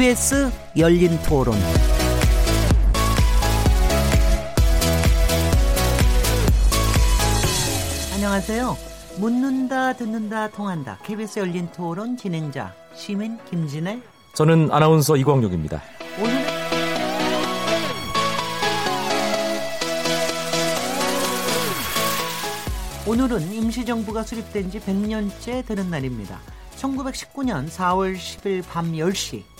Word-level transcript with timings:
KBS 0.00 0.50
열린 0.78 1.10
토론. 1.28 1.54
안녕하세요. 8.14 8.78
묻는다, 9.18 9.92
듣는다, 9.92 10.48
통한다. 10.48 10.98
KBS 11.04 11.40
열린 11.40 11.68
토론 11.76 12.16
진행자 12.16 12.72
시민 12.94 13.36
김진애. 13.50 14.00
저는 14.32 14.70
아나운서 14.72 15.16
이광용입니다. 15.16 15.82
오늘 23.06 23.26
오늘은 23.26 23.52
임시정부가 23.52 24.22
수립된 24.22 24.70
지 24.70 24.80
100년째 24.80 25.66
되는 25.66 25.90
날입니다. 25.90 26.40
1919년 26.78 27.68
4월 27.68 28.16
10일 28.16 28.64
밤 28.66 28.92
10시 28.92 29.59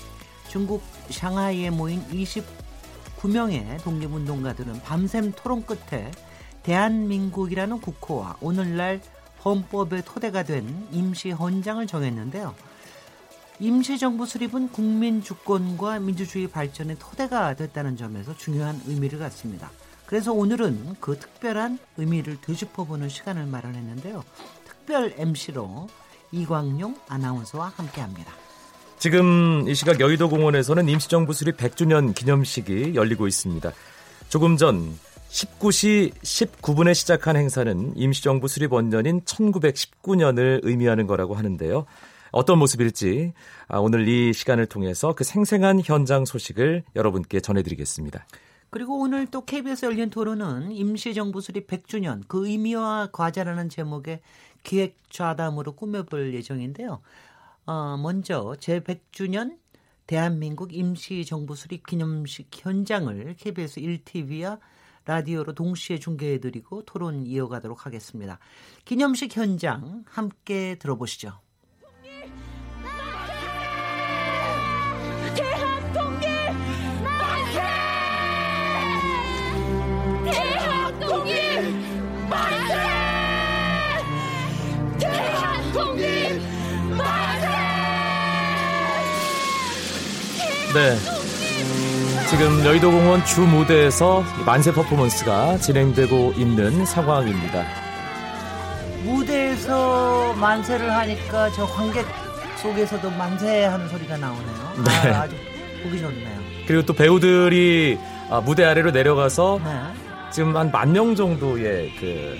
중국 0.51 0.83
샹하이에 1.11 1.71
모인 1.71 2.05
29명의 2.09 3.81
독립운동가들은 3.85 4.83
밤샘 4.83 5.33
토론 5.37 5.65
끝에 5.65 6.11
대한민국이라는 6.65 7.81
국호와 7.81 8.37
오늘날 8.41 9.01
헌법의 9.45 10.03
토대가 10.05 10.43
된 10.43 10.89
임시 10.91 11.31
헌장을 11.31 11.87
정했는데요. 11.87 12.57
임시정부 13.61 14.27
수립은 14.27 14.73
국민 14.73 15.23
주권과 15.23 16.01
민주주의 16.01 16.49
발전의 16.49 16.97
토대가 16.99 17.55
됐다는 17.55 17.97
점에서 17.97 18.37
중요한 18.37 18.81
의미를 18.87 19.21
갖습니다. 19.21 19.71
그래서 20.05 20.33
오늘은 20.33 20.97
그 20.99 21.17
특별한 21.17 21.79
의미를 21.97 22.41
되짚어보는 22.41 23.09
시간을 23.09 23.47
마련했는데요. 23.47 24.25
특별 24.65 25.15
MC로 25.17 25.89
이광용 26.33 26.97
아나운서와 27.07 27.73
함께합니다. 27.77 28.40
지금 29.01 29.67
이 29.67 29.75
시각 29.75 29.99
여의도 29.99 30.29
공원에서는 30.29 30.87
임시정부 30.87 31.33
수립 31.33 31.57
100주년 31.57 32.15
기념식이 32.15 32.95
열리고 32.95 33.27
있습니다. 33.27 33.73
조금 34.29 34.59
전 34.59 34.95
19시 35.31 36.13
19분에 36.13 36.93
시작한 36.95 37.35
행사는 37.35 37.95
임시정부 37.97 38.47
수립 38.47 38.75
원년인 38.75 39.23
1919년을 39.23 40.61
의미하는 40.65 41.07
거라고 41.07 41.35
하는데요. 41.35 41.87
어떤 42.31 42.59
모습일지 42.59 43.33
아, 43.69 43.79
오늘 43.79 44.07
이 44.07 44.35
시간을 44.35 44.67
통해서 44.67 45.15
그 45.15 45.25
생생한 45.25 45.81
현장 45.83 46.27
소식을 46.27 46.83
여러분께 46.95 47.41
전해드리겠습니다. 47.41 48.27
그리고 48.69 49.01
오늘 49.01 49.27
또 49.29 49.47
KBS 49.47 49.87
열린 49.87 50.11
토론은 50.11 50.73
임시정부 50.73 51.41
수립 51.41 51.69
100주년 51.69 52.21
그 52.29 52.47
의미와 52.47 53.09
과제라는 53.13 53.71
제목의 53.71 54.21
기획 54.63 54.97
좌담으로 55.09 55.73
꾸며볼 55.73 56.35
예정인데요. 56.35 57.01
어, 57.71 57.97
먼저 57.97 58.57
제 58.59 58.81
100주년 58.81 59.57
대한민국 60.09 60.75
임시정부 60.75 61.55
수립 61.55 61.87
기념식 61.87 62.49
현장을 62.53 63.37
KBS 63.39 63.81
1TV와 63.81 64.59
라디오로 65.05 65.55
동시에 65.55 66.01
중계해드리고 66.01 66.85
토론 66.85 67.25
이어가도록 67.25 67.87
하겠습니다. 67.87 68.41
기념식 68.85 69.37
현장 69.37 70.03
함께 70.09 70.75
들어보시죠. 70.81 71.39
네. 90.75 90.97
지금 92.29 92.65
여의도공원 92.65 93.25
주 93.25 93.41
무대에서 93.41 94.23
만세 94.47 94.73
퍼포먼스가 94.73 95.59
진행되고 95.59 96.35
있는 96.37 96.85
상황입니다. 96.85 97.65
무대에서 99.05 100.35
만세를 100.35 100.95
하니까 100.95 101.51
저 101.51 101.67
관객 101.67 102.07
속에서도 102.59 103.11
만세하는 103.11 103.89
소리가 103.89 104.17
나오네요. 104.17 104.73
네. 104.85 105.11
아, 105.11 105.27
주 105.29 105.35
보기 105.83 105.99
좋네요. 105.99 106.39
그리고 106.67 106.83
또 106.87 106.93
배우들이 106.93 107.99
아, 108.31 108.41
무대 108.41 108.65
아래로 108.65 108.93
내려가서 108.93 109.61
네. 109.65 109.71
지금 110.31 110.57
한 110.57 110.71
만 110.71 110.93
명 110.93 111.17
정도의 111.17 111.91
그 111.99 112.39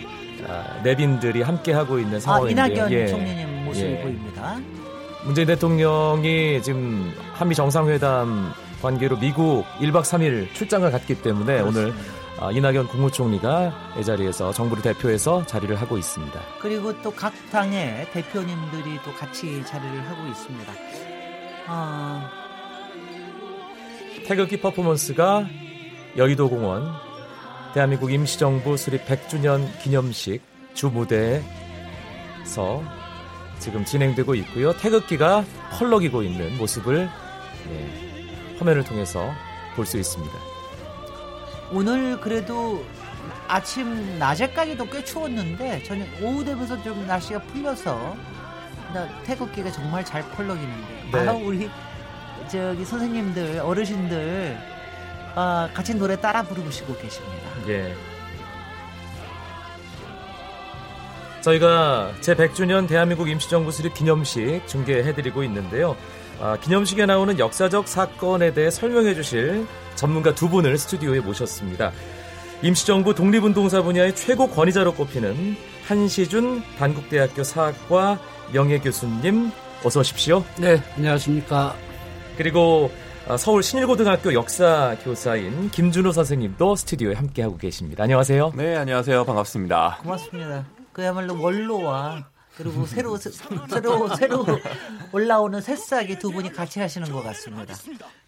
아, 0.49 0.81
내빈들이 0.85 1.43
함께 1.43 1.73
하고 1.73 1.99
있는 1.99 2.19
아, 2.19 2.21
상황인데요. 2.21 2.67
이낙연 2.67 2.93
예. 2.93 3.07
총리님 3.09 3.65
모습이 3.65 3.87
예. 3.91 4.01
보입니다. 4.03 4.57
문재인 5.25 5.47
대통령이 5.49 6.63
지금 6.63 7.13
한미 7.41 7.55
정상회담 7.55 8.53
관계로 8.83 9.17
미국 9.19 9.65
1박 9.79 10.03
3일 10.03 10.53
출장을 10.53 10.91
갔기 10.91 11.23
때문에 11.23 11.63
오늘 11.63 11.95
아, 12.39 12.53
이낙연 12.53 12.89
국무총리가 12.89 13.97
이 13.99 14.05
자리에서 14.05 14.53
정부를 14.53 14.83
대표해서 14.83 15.47
자리를 15.47 15.75
하고 15.81 15.97
있습니다. 15.97 16.39
그리고 16.61 17.01
또 17.01 17.11
각 17.11 17.33
당의 17.51 18.07
대표님들이 18.13 19.01
또 19.07 19.15
같이 19.15 19.65
자리를 19.65 20.07
하고 20.07 20.27
있습니다. 20.29 20.73
어, 21.69 22.29
태극기 24.27 24.61
퍼포먼스가 24.61 25.47
여의도 26.19 26.51
공원 26.51 26.93
대한민국 27.73 28.13
임시정부 28.13 28.77
수립 28.77 29.07
100주년 29.07 29.67
기념식 29.81 30.43
주 30.75 30.89
무대에서 30.89 31.43
지금 33.61 33.83
진행되고 33.87 34.35
있고요. 34.35 34.75
태극기가 34.77 35.43
펄럭이고 35.79 36.23
있는 36.23 36.59
모습을 36.59 37.09
예, 37.71 38.57
화면을 38.59 38.85
통해서 38.85 39.33
볼 39.77 39.87
수 39.87 39.99
있습니다. 39.99 40.39
오늘 41.73 42.21
그래도 42.21 42.85
아침 43.47 44.19
낮에까지도 44.19 44.87
꽤 44.91 45.05
추웠는데 45.05 45.83
저는 45.85 46.07
오후 46.23 46.45
되면서 46.45 46.83
좀 46.83 47.07
날씨가 47.07 47.41
풀려서 47.43 48.17
나 48.93 49.09
태극기가 49.23 49.71
정말 49.71 50.05
잘 50.05 50.23
펄럭이는데 50.31 51.11
네. 51.13 51.29
아 51.29 51.33
우리 51.33 51.71
저기 52.51 52.85
선생님들 52.85 53.61
어르신들 53.61 54.59
아, 55.37 55.69
같이 55.73 55.95
노래 55.95 56.21
따라 56.21 56.43
부르시고 56.43 56.97
계십니다. 56.97 57.49
예. 57.69 57.95
저희가 61.41 62.13
제 62.21 62.35
100주년 62.35 62.87
대한민국 62.89 63.29
임시정부 63.31 63.71
수립 63.71 63.95
기념식 63.95 64.67
중계해드리고 64.67 65.43
있는데요. 65.45 65.97
아, 66.41 66.57
기념식에 66.57 67.07
나오는 67.07 67.39
역사적 67.39 67.87
사건에 67.87 68.55
대해 68.55 68.71
설명해 68.71 69.15
주실 69.15 69.67
전문가 69.95 70.35
두 70.35 70.49
분을 70.49 70.79
스튜디오에 70.79 71.21
모셨습니다. 71.21 71.93
임시정부 72.63 73.15
독립운동사 73.15 73.83
분야의 73.83 74.17
최고 74.17 74.49
권위자로 74.49 74.95
꼽히는 74.95 75.57
한시준 75.87 76.63
단국대학교 76.79 77.43
사학과 77.43 78.19
명예교수님 78.53 79.51
어서 79.85 80.01
오십시오. 80.01 80.45
네, 80.59 80.83
안녕하십니까. 80.97 81.75
그리고 82.37 82.91
아, 83.29 83.37
서울 83.37 83.63
신일고등학교 83.63 84.33
역사 84.33 84.97
교사인 85.05 85.71
김준호 85.71 86.13
선생님도 86.13 86.77
스튜디오에 86.77 87.15
함께하고 87.15 87.59
계십니다. 87.59 88.05
안녕하세요. 88.05 88.53
네, 88.57 88.77
안녕하세요. 88.77 89.25
반갑습니다. 89.25 89.99
고맙습니다. 90.03 90.65
그야말로 90.93 91.41
원로와 91.41 92.25
그리고 92.63 92.85
새로 92.87 93.17
새- 93.17 93.31
새로 93.31 94.15
새로 94.17 94.45
올라오는 95.13 95.61
새싹이 95.63 96.19
두 96.19 96.31
분이 96.31 96.53
같이 96.53 96.79
하시는 96.79 97.11
것 97.11 97.23
같습니다. 97.23 97.75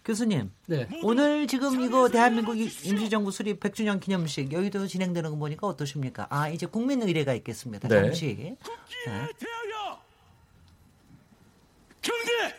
교수님, 0.03 0.51
네. 0.65 0.87
오늘 1.03 1.45
지금 1.47 1.79
이거 1.81 2.09
대한민국 2.09 2.57
임시정부 2.57 3.29
수립 3.31 3.59
100주년 3.59 3.99
기념식 3.99 4.51
여의도에서 4.51 4.87
진행되는 4.87 5.29
거 5.29 5.35
보니까 5.37 5.67
어떠십니까? 5.67 6.27
아 6.29 6.49
이제 6.49 6.65
국민 6.65 7.01
의례가 7.03 7.33
있겠습니다. 7.35 7.87
네. 7.87 8.01
잠시. 8.01 8.55
네. 9.05 9.27
경계 12.01 12.55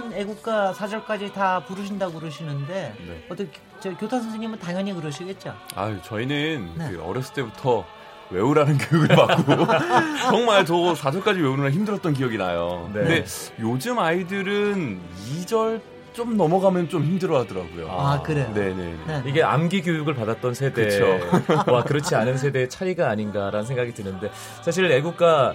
선생님은 0.00 0.12
애국가 0.14 0.72
사절까지 0.72 1.32
다 1.32 1.62
부르신다고 1.64 2.18
그러시는데 2.18 2.94
네. 3.06 3.24
어떻게 3.30 3.50
저 3.80 3.90
교타 3.96 4.20
선생님은 4.20 4.58
당연히 4.58 4.92
그러시겠죠? 4.92 5.54
아유, 5.76 5.98
저희는 6.02 6.70
네. 6.76 6.90
그 6.90 7.02
어렸을 7.02 7.34
때부터 7.34 7.84
외우라는 8.30 8.78
교육을 8.88 9.08
받고 9.08 9.66
정말 10.30 10.64
저 10.64 10.74
4절까지 10.74 11.42
외우느라 11.42 11.70
힘들었던 11.70 12.14
기억이 12.14 12.38
나요. 12.38 12.90
네. 12.94 13.00
근데 13.00 13.24
요즘 13.60 13.98
아이들은 13.98 15.00
2절 15.32 15.80
좀 16.12 16.36
넘어가면 16.36 16.88
좀 16.88 17.04
힘들어 17.04 17.38
하더라고요. 17.40 17.88
아, 17.88 18.20
그래요? 18.22 18.50
네네. 18.52 18.96
네. 19.06 19.22
이게 19.26 19.42
암기 19.42 19.82
교육을 19.82 20.14
받았던 20.14 20.54
세대와 20.54 21.84
그렇지 21.84 22.16
않은 22.16 22.36
세대의 22.36 22.68
차이가 22.68 23.10
아닌가라는 23.10 23.64
생각이 23.64 23.94
드는데 23.94 24.30
사실 24.62 24.90
애국가 24.90 25.54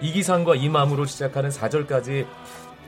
이기상과 0.00 0.54
이맘으로 0.56 1.06
시작하는 1.06 1.50
4절까지 1.50 2.26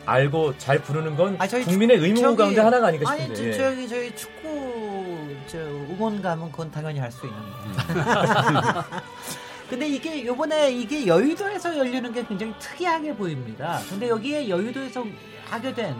알고 0.08 0.56
잘 0.58 0.80
부르는 0.80 1.16
건 1.16 1.36
아, 1.38 1.46
저희 1.46 1.64
국민의 1.64 1.98
축- 1.98 2.04
의무 2.04 2.20
저기- 2.20 2.36
가운데 2.36 2.60
하나가 2.62 2.86
아닌가 2.88 3.10
아니, 3.10 3.20
싶은데. 3.22 3.42
저, 3.42 3.46
예. 3.48 3.52
저기 3.52 3.88
저희 3.88 4.16
축구 4.16 5.28
저 5.46 5.58
응원 5.58 6.22
가면 6.22 6.50
그건 6.50 6.70
당연히 6.70 6.98
할 6.98 7.10
수 7.12 7.26
있는 7.26 7.38
거예요. 7.40 8.84
근데 9.68 9.86
이게 9.86 10.24
요번에 10.24 10.70
이게 10.72 11.06
여의도에서 11.06 11.76
열리는 11.76 12.10
게 12.12 12.24
굉장히 12.26 12.54
특이하게 12.58 13.14
보입니다. 13.14 13.80
근데 13.90 14.08
여기에 14.08 14.48
여의도에서 14.48 15.04
하게 15.50 15.74
된 15.74 15.94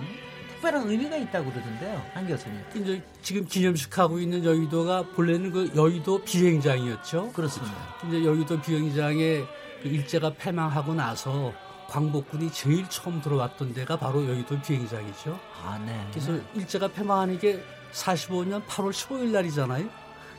특별한 0.54 0.88
의미가 0.88 1.16
있다고 1.18 1.52
그러던데요. 1.52 2.02
한 2.14 2.26
교수님. 2.26 2.58
이제 2.76 3.02
지금 3.22 3.44
기념식하고 3.46 4.18
있는 4.20 4.42
여의도가 4.42 5.08
본래는 5.14 5.52
그 5.52 5.70
여의도 5.76 6.22
비행장이었죠. 6.24 7.32
그렇습니다. 7.32 7.74
근데 8.00 8.24
여의도 8.24 8.60
비행장에 8.62 9.44
그 9.82 9.88
일제가 9.88 10.32
패망하고 10.38 10.94
나서 10.94 11.52
광복군이 11.88 12.52
제일 12.52 12.88
처음 12.88 13.20
들어왔던 13.20 13.72
데가 13.72 13.98
바로 13.98 14.26
여의도 14.28 14.60
비행장이죠. 14.60 15.38
아, 15.64 15.78
네. 15.84 16.06
그래서 16.10 16.38
일제가 16.54 16.88
패망하는 16.88 17.38
게 17.38 17.62
45년 17.92 18.64
8월 18.66 18.92
15일 18.92 19.30
날이잖아요. 19.30 19.88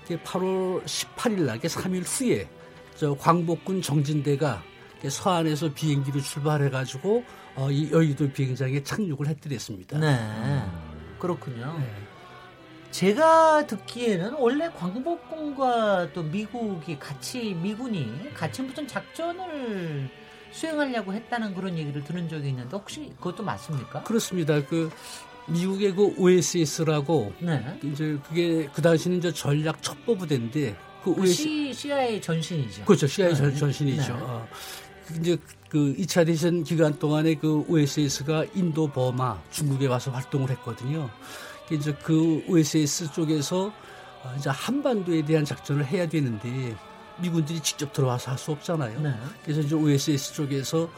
그게 0.03 0.17
8월 0.17 0.83
18일 0.85 1.41
날, 1.41 1.59
그 1.59 1.67
3일 1.67 2.03
후에 2.05 2.47
저 2.95 3.15
광복군 3.15 3.81
정진대가 3.81 4.61
그 5.01 5.09
서안에서 5.09 5.73
비행기로 5.73 6.21
출발해가지고 6.21 7.23
어, 7.55 7.71
이 7.71 7.91
여의도 7.91 8.31
비행장에 8.31 8.83
착륙을 8.83 9.27
했더랬습니다. 9.27 9.97
네. 9.97 10.63
그렇군요. 11.17 11.75
네. 11.79 11.93
제가 12.91 13.65
듣기에는 13.67 14.33
원래 14.33 14.69
광복군과 14.69 16.13
또 16.13 16.23
미국이 16.23 16.97
같이 16.99 17.53
미군이 17.53 18.33
같이 18.33 18.61
무슨 18.61 18.87
작전을 18.87 20.09
수행하려고 20.51 21.13
했다는 21.13 21.53
그런 21.55 21.77
얘기를 21.77 22.03
들은 22.03 22.27
적이 22.29 22.49
있는데 22.49 22.75
혹시 22.75 23.11
그것도 23.17 23.43
맞습니까? 23.43 24.03
그렇습니다. 24.03 24.63
그 24.65 24.89
미국의 25.47 25.95
그 25.95 26.13
OSS라고 26.17 27.33
네. 27.39 27.79
이제 27.83 28.17
그게 28.27 28.69
그 28.73 28.81
당시는 28.81 29.17
이제 29.17 29.31
전략 29.31 29.81
첩보 29.81 30.17
부대인데 30.17 30.73
그 30.73 30.89
그 31.03 31.21
OS 31.21 31.73
CIA 31.73 32.21
전신이죠. 32.21 32.85
그렇죠. 32.85 33.07
CIA 33.07 33.35
전, 33.35 33.49
네. 33.51 33.55
전신이죠. 33.55 34.13
네. 34.13 34.21
어. 34.21 34.47
그 35.07 35.13
이제 35.19 35.37
그 35.69 35.95
2차 35.97 36.25
대전 36.25 36.63
기간 36.63 36.97
동안에 36.97 37.35
그 37.35 37.63
OSS가 37.67 38.45
인도, 38.55 38.87
버마, 38.87 39.41
중국에 39.51 39.87
와서 39.87 40.11
활동을 40.11 40.49
했거든요. 40.51 41.09
그 41.67 41.75
이제 41.75 41.93
그 42.03 42.43
OSS 42.47 43.11
쪽에서 43.13 43.71
어, 44.23 44.35
이제 44.37 44.49
한반도에 44.49 45.23
대한 45.23 45.45
작전을 45.45 45.85
해야 45.85 46.07
되는데 46.07 46.75
미군들이 47.21 47.59
직접 47.61 47.93
들어와서 47.93 48.31
할 48.31 48.37
수 48.37 48.51
없잖아요. 48.51 49.01
네. 49.01 49.13
그래서 49.43 49.61
이제 49.61 49.75
OSS 49.75 50.33
쪽에서 50.33 50.89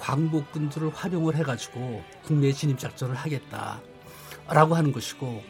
광복군들을 0.00 0.90
활용을 0.94 1.36
해가지고 1.36 2.02
국내 2.24 2.52
진입 2.52 2.78
작전을 2.78 3.14
하겠다라고 3.14 4.74
하는 4.74 4.92
것이고 4.92 5.42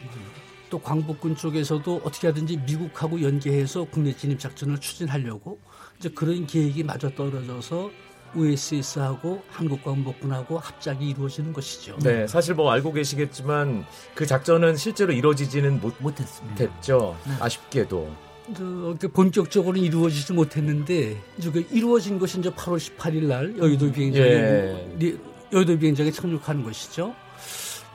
또 0.69 0.79
광복군 0.79 1.35
쪽에서도 1.35 2.01
어떻게 2.03 2.27
하든지 2.27 2.57
미국하고 2.57 3.21
연계해서 3.21 3.85
국내 3.85 4.13
진입 4.15 4.39
작전을 4.39 4.79
추진하려고 4.79 5.59
이제 5.97 6.09
그런 6.09 6.45
계획이 6.45 6.83
마저 6.83 7.09
떨어져서 7.09 7.89
OSS하고 8.35 9.41
한국광복군하고 9.49 10.59
합작이 10.59 11.09
이루어지는 11.09 11.51
것이죠. 11.53 11.97
네, 11.99 12.27
사실 12.27 12.53
뭐 12.53 12.71
알고 12.71 12.93
계시겠지만 12.93 13.85
그 14.13 14.25
작전은 14.25 14.75
실제로 14.77 15.11
이루어지지는 15.13 15.81
못했습니다. 15.99 16.63
못했죠. 16.63 17.17
네. 17.25 17.33
아쉽게도. 17.39 18.28
그, 18.55 18.95
그 18.99 19.07
본격적으로는 19.09 19.81
이루어지지 19.81 20.33
못했는데 20.33 21.21
이제 21.37 21.51
그 21.51 21.65
이루어진 21.71 22.19
것이 22.19 22.39
이제 22.39 22.49
8월 22.49 22.77
18일 22.77 23.23
날 23.25 23.57
여의도 23.57 23.91
비행장에 23.91 24.25
예. 24.27 24.95
리- 24.97 25.17
여의도 25.51 25.77
비행장에 25.77 26.11
착륙하는 26.11 26.63
것이죠. 26.63 27.13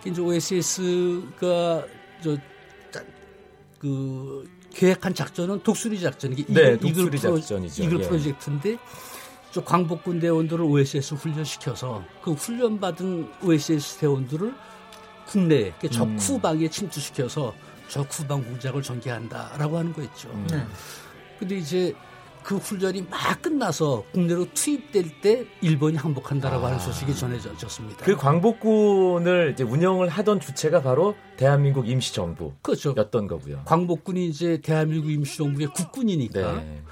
이제 0.07 0.21
OSS가 0.21 1.85
저 2.23 2.37
그 3.79 4.49
계획한 4.73 5.15
작전은 5.15 5.63
독수리 5.63 6.01
작전 6.01 6.33
이게 6.33 6.45
네, 6.49 6.77
이글- 6.79 6.81
독수리 6.81 7.19
프로- 7.19 7.39
작전이죠. 7.39 7.83
이글 7.85 8.01
예. 8.03 8.09
프로젝트인데 8.09 8.79
저 9.53 9.63
광복군 9.63 10.21
대원들을 10.21 10.65
OSS 10.65 11.15
훈련시켜서 11.15 12.03
그 12.23 12.33
훈련받은 12.33 13.29
OSS 13.43 13.99
대원들을 13.99 14.55
국내에 15.27 15.73
그적 15.81 16.09
음. 16.09 16.17
후방에 16.19 16.69
침투시켜서 16.69 17.55
적 17.89 18.07
후방 18.11 18.43
공작을 18.43 18.83
전개한다라고 18.83 19.79
하는 19.79 19.93
거였죠. 19.93 20.29
음. 20.31 20.47
네. 20.51 20.67
근데 21.39 21.57
이제 21.57 21.95
그 22.45 22.57
훈련이 22.59 23.07
막 23.11 23.41
끝나서 23.41 24.05
국내로 24.13 24.47
투입될 24.53 25.21
때 25.23 25.47
일본이 25.63 25.97
항복한다라고 25.97 26.67
하는 26.67 26.79
소식이 26.79 27.17
전해졌습니다. 27.17 28.05
그 28.05 28.17
광복군을 28.17 29.53
이제 29.55 29.65
운영을 29.65 30.11
하던 30.11 30.41
주체가 30.41 30.83
바로 30.83 31.17
대한민국 31.39 31.89
임시정부였던 31.89 32.59
그렇죠. 32.63 32.95
거고요. 32.95 33.63
광복군이 33.65 34.29
이제 34.29 34.61
대한민국 34.63 35.11
임시정부의 35.11 35.69
국군이니까 35.69 36.57
네. 36.57 36.83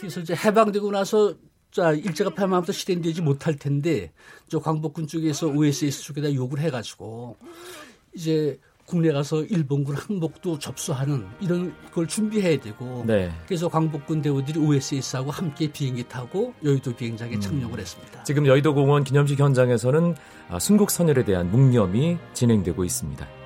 그래서 0.00 0.20
이제 0.20 0.34
해방되고 0.34 0.90
나서 0.90 1.34
자 1.70 1.92
일제가 1.92 2.30
패망하면서 2.30 2.72
실행되지 2.72 3.22
못할 3.22 3.56
텐데 3.56 4.12
저 4.48 4.58
광복군 4.58 5.06
쪽에서 5.06 5.46
OSS 5.46 6.02
쪽에다 6.02 6.34
욕을 6.34 6.58
해가지고 6.58 7.36
이제 8.12 8.58
국내 8.86 9.10
가서 9.12 9.42
일본군 9.42 9.96
항복도 9.96 10.58
접수하는 10.58 11.26
이런 11.40 11.74
걸 11.92 12.06
준비해야 12.06 12.60
되고 12.60 13.02
네. 13.06 13.30
그래서 13.46 13.68
광복군 13.68 14.22
대원들이 14.22 14.58
OSS하고 14.58 15.30
함께 15.30 15.70
비행기 15.70 16.04
타고 16.08 16.52
여의도 16.62 16.94
비행장에 16.94 17.38
착륙을 17.38 17.78
했습니다. 17.78 18.22
지금 18.24 18.46
여의도 18.46 18.74
공원 18.74 19.04
기념식 19.04 19.38
현장에서는 19.40 20.14
아, 20.50 20.58
순국 20.58 20.90
선열에 20.90 21.24
대한 21.24 21.50
묵념이 21.50 22.18
진행되고 22.34 22.84
있습니다. 22.84 23.43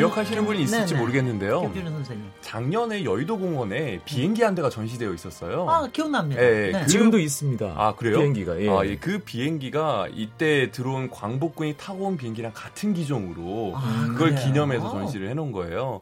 기억하시는 0.00 0.44
분이 0.44 0.62
있을지 0.62 0.86
네네. 0.94 1.00
모르겠는데요. 1.00 1.60
김준호 1.62 1.90
선생님. 1.90 2.30
작년에 2.40 3.04
여의도 3.04 3.38
공원에 3.38 4.00
비행기 4.04 4.42
한 4.42 4.54
대가 4.54 4.68
전시되어 4.70 5.12
있었어요. 5.14 5.68
아 5.68 5.86
기억납니다. 5.92 6.42
예, 6.42 6.70
네. 6.72 6.80
그- 6.80 6.86
지금도 6.86 7.18
있습니다. 7.18 7.74
아, 7.76 7.94
그래요? 7.94 8.18
비행기가. 8.18 8.60
예. 8.60 8.68
아, 8.68 8.84
예, 8.86 8.96
그 8.96 9.18
비행기가 9.20 10.08
이때 10.12 10.70
들어온 10.70 11.10
광복군이 11.10 11.76
타고 11.76 12.06
온 12.06 12.16
비행기랑 12.16 12.52
같은 12.54 12.94
기종으로 12.94 13.72
아, 13.76 14.06
그걸 14.08 14.30
그래요? 14.34 14.46
기념해서 14.46 14.90
전시를 14.90 15.28
해놓은 15.30 15.52
거예요. 15.52 16.00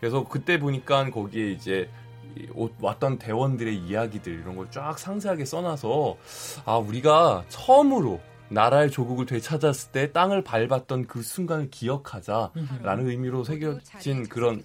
그래서 0.00 0.24
그때 0.24 0.58
보니까 0.58 1.10
거기에 1.10 1.50
이제 1.50 1.88
왔던 2.80 3.18
대원들의 3.18 3.76
이야기들 3.76 4.32
이런 4.42 4.56
걸 4.56 4.70
쫙 4.70 4.96
상세하게 4.98 5.44
써놔서 5.44 6.16
아 6.64 6.76
우리가 6.76 7.44
처음으로 7.48 8.20
나라의 8.50 8.90
조국을 8.90 9.26
되찾았을 9.26 9.92
때 9.92 10.12
땅을 10.12 10.42
밟았던 10.42 11.06
그 11.06 11.22
순간을 11.22 11.70
기억하자라는 11.70 13.08
의미로 13.08 13.44
새겨진 13.44 14.28
그런 14.28 14.62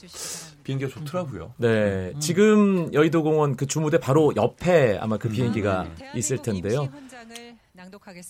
비행기가 0.64 0.92
좋더라고요. 0.92 1.54
네, 1.58 2.14
지금 2.20 2.92
여의도 2.94 3.24
공원 3.24 3.56
그 3.56 3.68
주무대 3.68 4.00
바로 4.00 4.34
옆에 4.36 4.98
아마 5.00 5.18
그 5.18 5.30
비행기가 5.30 5.88
있을 6.16 6.42
텐데요. 6.42 6.90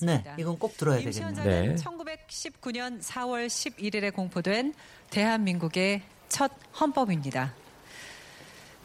네, 0.01 0.23
이건 0.37 0.59
꼭 0.59 0.75
들어야 0.77 0.99
되겠네요. 0.99 1.43
네. 1.43 1.75
1919년 1.75 3.01
4월 3.01 3.47
11일에 3.47 4.13
공포된 4.13 4.73
대한민국의 5.09 6.01
첫 6.27 6.51
헌법입니다. 6.79 7.53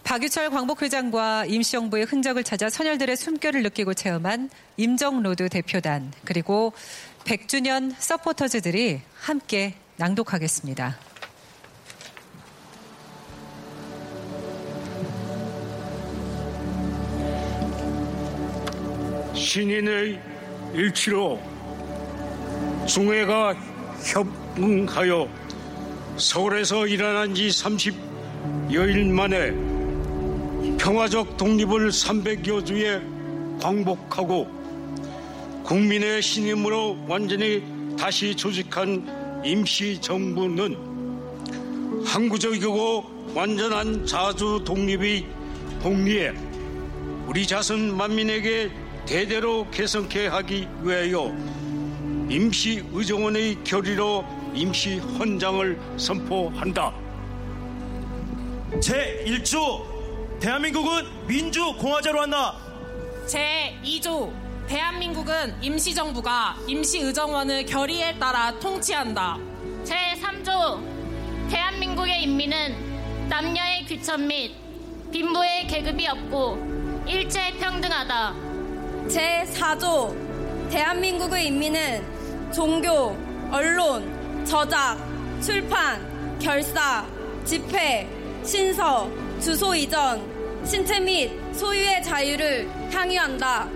박유철 0.05 0.51
광복회장과 0.51 1.47
임시정부의 1.47 2.05
흔적을 2.05 2.43
찾아 2.43 2.69
선열들의 2.69 3.17
숨결을 3.17 3.63
느끼고 3.63 3.95
체험한 3.95 4.51
임정로드 4.77 5.49
대표단 5.49 6.13
그리고 6.25 6.73
100주년 7.25 7.95
서포터즈들이 7.99 9.01
함께 9.15 9.75
낭독하겠습니다. 9.97 10.99
신인의 19.35 20.21
일치로 20.75 21.41
중회가 22.87 23.55
협응하여 24.05 25.29
서울에서 26.17 26.87
일어난 26.87 27.35
지 27.35 27.49
30여일 27.49 29.11
만에 29.11 29.70
평화적 30.81 31.37
독립을 31.37 31.91
300여 31.91 32.65
주에 32.65 33.03
광복하고 33.61 34.49
국민의 35.63 36.23
신임으로 36.23 37.05
완전히 37.07 37.63
다시 37.99 38.35
조직한 38.35 39.43
임시정부는 39.45 40.77
항구적이고 42.07 43.33
완전한 43.35 44.07
자주 44.07 44.63
독립의 44.65 45.27
복리에 45.83 46.33
우리 47.27 47.47
자손 47.47 47.95
만민에게 47.95 48.71
대대로 49.05 49.71
개성케 49.71 50.29
하기 50.29 50.67
위하여 50.83 51.37
임시의정원의 52.31 53.65
결의로 53.65 54.25
임시헌장을 54.55 55.79
선포한다. 55.99 56.95
제1조 58.81 59.90
대한민국은 60.41 61.07
민주공화제로 61.27 62.23
한다. 62.23 62.57
제2조 63.27 64.33
대한민국은 64.67 65.63
임시정부가 65.63 66.57
임시의정원의 66.67 67.67
결의에 67.67 68.19
따라 68.19 68.59
통치한다. 68.59 69.37
제3조 69.85 71.51
대한민국의 71.51 72.23
인민은 72.23 73.29
남녀의 73.29 73.85
귀천 73.85 74.27
및 74.27 74.55
빈부의 75.13 75.67
계급이 75.67 76.07
없고 76.09 77.05
일체 77.07 77.53
평등하다. 77.59 78.35
제4조 79.09 80.71
대한민국의 80.71 81.49
인민은 81.49 82.51
종교, 82.51 83.15
언론, 83.51 84.45
저작, 84.47 84.97
출판, 85.43 86.39
결사, 86.39 87.05
집회, 87.45 88.09
신서, 88.43 89.11
주소 89.41 89.75
이전, 89.75 90.30
신체 90.65 91.01
및 91.01 91.33
소유의 91.55 92.03
자유를 92.03 92.69
향유한다. 92.93 93.69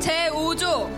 제5조 0.00 0.90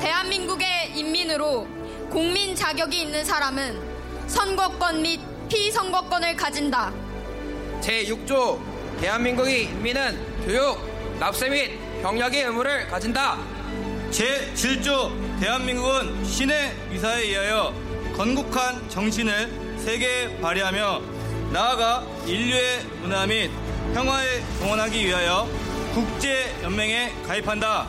대한민국의 0.00 0.92
인민으로 0.94 1.66
국민 2.10 2.54
자격이 2.54 3.02
있는 3.02 3.24
사람은 3.24 3.80
선거권 4.28 5.02
및 5.02 5.20
피선거권을 5.48 6.36
가진다. 6.36 6.92
제6조 7.80 8.60
대한민국의 9.00 9.64
인민은 9.64 10.44
교육, 10.44 10.78
납세 11.18 11.48
및 11.48 12.02
병력의 12.02 12.44
의무를 12.44 12.86
가진다. 12.88 13.38
제7조 14.10 15.40
대한민국은 15.40 16.24
신의 16.24 16.76
의사에 16.90 17.22
의하여 17.22 17.74
건국한 18.16 18.88
정신을 18.88 19.78
세계에 19.78 20.40
발휘하며 20.40 21.00
나아가 21.52 22.06
인류의 22.26 22.82
문화 23.00 23.26
및 23.26 23.50
평화에 23.94 24.40
동원하기 24.60 25.06
위하여 25.06 25.48
국제연맹에 25.94 27.12
가입한다. 27.26 27.86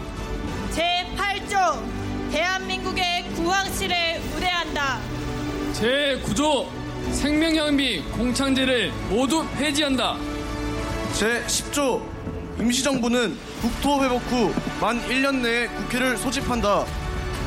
제8조 0.72 2.32
대한민국의 2.32 3.24
구황실을 3.36 3.96
우대한다. 4.36 5.00
제9조 5.74 6.68
생명형 7.14 7.76
및 7.76 8.04
공창제를 8.12 8.92
모두 9.10 9.46
폐지한다. 9.58 10.18
제10조 11.14 12.02
임시정부는 12.60 13.38
국토 13.62 14.04
회복 14.04 14.22
후 14.32 14.54
만 14.80 15.00
1년 15.08 15.36
내에 15.42 15.68
국회를 15.68 16.18
소집한다. 16.18 16.86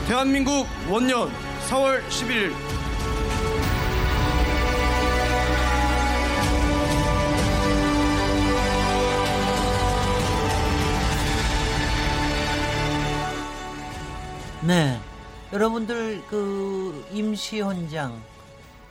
대한민국 0.06 0.68
원년 0.88 1.32
4월 1.68 2.00
11일 2.08 2.52
네. 14.66 14.98
여러분들 15.52 16.22
그 16.28 17.04
임시 17.12 17.60
헌장 17.60 18.18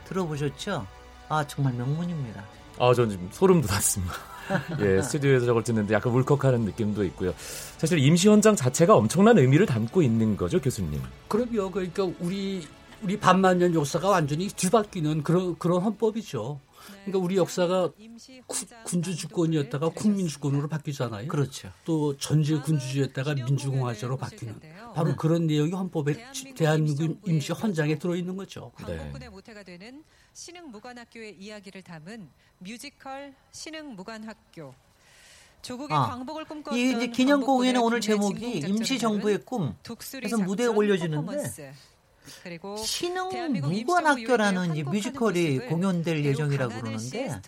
들어보셨죠? 0.06 0.86
아 1.28 1.44
정말 1.46 1.72
명문입니다. 1.74 2.44
아, 2.78 2.94
전 2.94 3.10
지금 3.10 3.28
소름 3.32 3.60
돋았습니다. 3.60 4.14
예, 4.80 5.02
스튜디오에서 5.02 5.46
저걸 5.46 5.64
듣는데 5.64 5.94
약간 5.94 6.12
울컥하는 6.12 6.60
느낌도 6.62 7.04
있고요. 7.04 7.34
사실 7.78 7.98
임시 7.98 8.28
헌장 8.28 8.54
자체가 8.54 8.94
엄청난 8.94 9.38
의미를 9.38 9.66
담고 9.66 10.02
있는 10.02 10.36
거죠, 10.36 10.60
교수님. 10.60 11.00
그럼요. 11.28 11.70
그러니까 11.70 12.04
우리 12.20 12.66
우리 13.02 13.18
반만년 13.18 13.74
역사가 13.74 14.08
완전히 14.08 14.48
뒤바뀌는 14.48 15.22
그런 15.22 15.58
그런 15.58 15.82
헌법이죠. 15.82 16.60
그러니까 17.04 17.18
우리 17.18 17.36
역사가 17.36 17.90
구, 18.46 18.66
군주 18.84 19.16
주권이었다가 19.16 19.90
국민 19.90 20.26
주권으로 20.28 20.68
바뀌잖아요. 20.68 21.28
그렇죠. 21.28 21.70
또 21.84 22.16
전제 22.16 22.58
군주주의였다가 22.58 23.34
민주공화제로 23.34 24.16
바뀌는 24.16 24.60
바로 24.94 25.10
네. 25.10 25.16
그런 25.16 25.46
내용이 25.46 25.72
헌법에 25.72 26.16
대한민국 26.54 27.20
임시 27.26 27.52
헌장에 27.52 27.98
들어 27.98 28.16
있는 28.16 28.36
거죠. 28.36 28.72
광복군의 28.76 29.20
네. 29.20 29.28
모태가 29.28 29.62
되는 29.62 30.04
신흥 30.32 30.70
무관학교의 30.70 31.36
이야기를 31.38 31.82
담은 31.82 32.28
뮤지컬 32.58 33.34
신흥 33.52 33.94
무관학교. 33.94 34.74
조국의 35.62 35.96
아, 35.96 36.08
광복을 36.08 36.44
꿈꿨던 36.44 36.78
이 36.78 37.10
기념 37.10 37.40
공연의 37.40 37.80
오늘 37.80 38.00
제목이 38.00 38.58
임시 38.58 38.98
정부의 38.98 39.38
꿈. 39.46 39.74
그래서 40.12 40.36
무대에 40.36 40.66
올려주는데 40.66 41.74
신흥 42.78 43.52
무관학교라는 43.60 44.84
뮤지컬이 44.84 45.58
공연될 45.68 46.24
예정이라고 46.24 46.80
그러는데, 46.80 47.40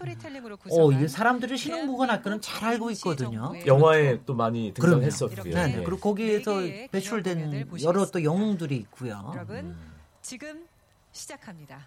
어, 0.71 0.93
이게 0.93 1.09
사람들이 1.09 1.57
신흥 1.57 1.87
무관학교는 1.87 2.41
잘 2.41 2.71
알고 2.71 2.91
있거든요. 2.93 3.55
영화에 3.67 4.21
또 4.27 4.35
많이 4.35 4.73
등장했었고요. 4.75 5.55
네, 5.55 5.67
네. 5.69 5.83
그리고 5.85 5.99
거기에서 5.99 6.61
배출된 6.91 7.69
여러 7.83 8.07
또 8.07 8.23
영웅들이 8.23 8.77
있고요. 8.77 9.33
여러분, 9.35 9.57
음. 9.57 9.95
지금 10.23 10.67
시작합니다. 11.13 11.87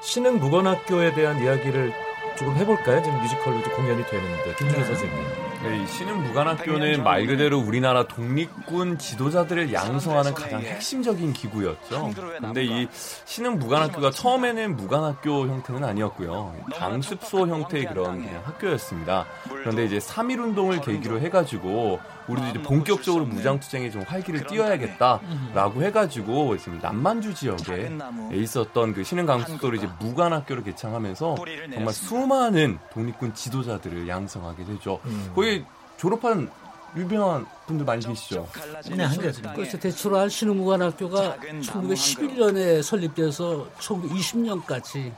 신흥 0.00 0.38
무관학교에 0.38 1.14
대한 1.14 1.42
이야기를 1.42 1.92
조금 2.36 2.56
해볼까요? 2.56 3.02
지금 3.02 3.20
뮤지컬로 3.20 3.62
공연이 3.74 4.04
되는데 4.06 4.54
김준호 4.56 4.80
네. 4.80 4.84
선생님. 4.84 5.43
네, 5.64 5.86
신흥 5.86 6.22
무관학교는 6.24 7.02
말 7.02 7.26
그대로 7.26 7.58
우리나라 7.58 8.06
독립군 8.06 8.98
지도자들을 8.98 9.72
양성하는 9.72 10.34
가장 10.34 10.60
핵심적인 10.60 11.32
기구였죠. 11.32 12.12
근데 12.38 12.64
이 12.64 12.86
신흥 13.24 13.58
무관학교가 13.58 14.10
처음에는 14.10 14.76
무관학교 14.76 15.46
형태는 15.46 15.82
아니었고요. 15.82 16.54
강습소 16.74 17.46
형태의 17.48 17.86
그런 17.86 18.22
그냥 18.26 18.42
학교였습니다. 18.44 19.24
그런데 19.48 19.86
이제 19.86 19.96
3.1 19.96 20.38
운동을 20.38 20.82
계기로 20.82 21.20
해가지고 21.20 21.98
우리도 22.28 22.48
이제 22.48 22.62
본격적으로 22.62 23.26
무장투쟁에 23.26 23.90
좀 23.90 24.02
활기를 24.02 24.46
띄워야겠다라고 24.46 25.82
해가지고 25.82 26.56
지금 26.58 26.78
남만주 26.80 27.34
지역에 27.34 27.90
있었던 28.32 28.94
그 28.94 29.04
신흥강습소를 29.04 29.78
이제 29.78 29.88
무관학교로 30.00 30.62
개창하면서 30.62 31.36
정말 31.72 31.94
수많은 31.94 32.78
독립군 32.92 33.34
지도자들을 33.34 34.08
양성하게 34.08 34.64
되죠. 34.64 35.00
음. 35.04 35.32
거기 35.34 35.64
졸업한 35.96 36.50
유명한 36.96 37.44
분들 37.66 37.84
많이 37.84 38.06
계시죠. 38.06 38.48
네, 38.90 39.04
한계였습니다. 39.04 39.54
그래서 39.54 39.78
대출한 39.78 40.28
신흥무관학교가 40.28 41.36
1911년에 41.38 42.82
설립돼서 42.82 43.68
1920년까지 43.78 45.12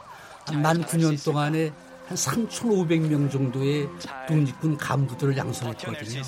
만 0.54 0.82
9년 0.84 1.22
동안에 1.22 1.72
한 2.06 2.16
3,500명 2.16 3.30
정도의 3.30 3.88
독립군 4.28 4.76
간부들을 4.76 5.36
양성했거든요. 5.36 6.22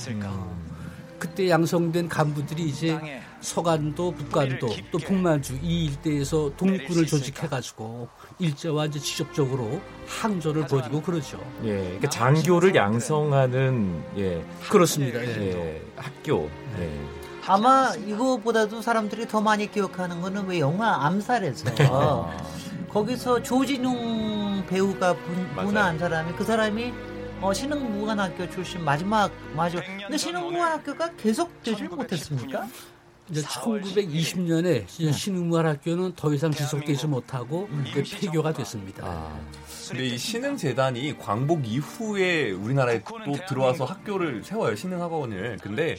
그때 1.18 1.48
양성된 1.50 2.08
간부들이 2.08 2.64
이제 2.64 3.20
서간도, 3.40 4.12
북간도, 4.12 4.68
또 4.92 4.98
북만주 4.98 5.58
이 5.62 5.86
일대에서 5.86 6.52
독립군을 6.56 7.06
조직해가지고 7.06 8.08
일제와 8.38 8.86
이제 8.86 8.98
직접적으로 8.98 9.80
항전을 10.06 10.66
벌이고 10.66 11.02
그러죠. 11.02 11.40
예, 11.64 11.76
그러니까 11.76 12.08
장교를 12.08 12.74
양성하는 12.74 14.02
예 14.16 14.44
그렇습니다. 14.68 15.20
예. 15.20 15.54
예, 15.54 15.82
학교. 15.96 16.48
예. 16.78 17.00
아마 17.46 17.94
이거보다도 17.94 18.82
사람들이 18.82 19.26
더 19.26 19.40
많이 19.40 19.70
기억하는 19.70 20.20
거는 20.20 20.46
왜 20.46 20.60
영화 20.60 21.06
암살에서 21.06 21.70
거기서 22.90 23.42
조진웅 23.42 24.66
배우가 24.66 25.14
분, 25.14 25.48
분한 25.54 25.98
사람이 25.98 26.32
그 26.34 26.44
사람이 26.44 26.92
어, 27.40 27.52
신흥무관학교 27.52 28.50
출신 28.50 28.84
마지막 28.84 29.30
마지막 29.54 29.84
근데 30.00 30.16
신흥무관학교가 30.16 31.12
계속 31.16 31.62
되질 31.62 31.88
못했습니까? 31.88 32.66
이제 33.30 33.42
1920년에 33.42 34.88
신흥무관학교는 35.12 36.14
더 36.16 36.32
이상 36.32 36.50
지속되지 36.50 37.06
못하고 37.06 37.68
그 37.92 38.02
폐교가 38.02 38.52
됐습니다. 38.54 39.30
근데 39.88 40.06
이 40.06 40.18
신흥재단이 40.18 41.18
광복 41.18 41.66
이후에 41.66 42.50
우리나라에 42.52 43.02
또 43.04 43.32
들어와서 43.46 43.84
학교를 43.84 44.42
세워요 44.42 44.74
신흥학원을. 44.74 45.58
근데 45.62 45.96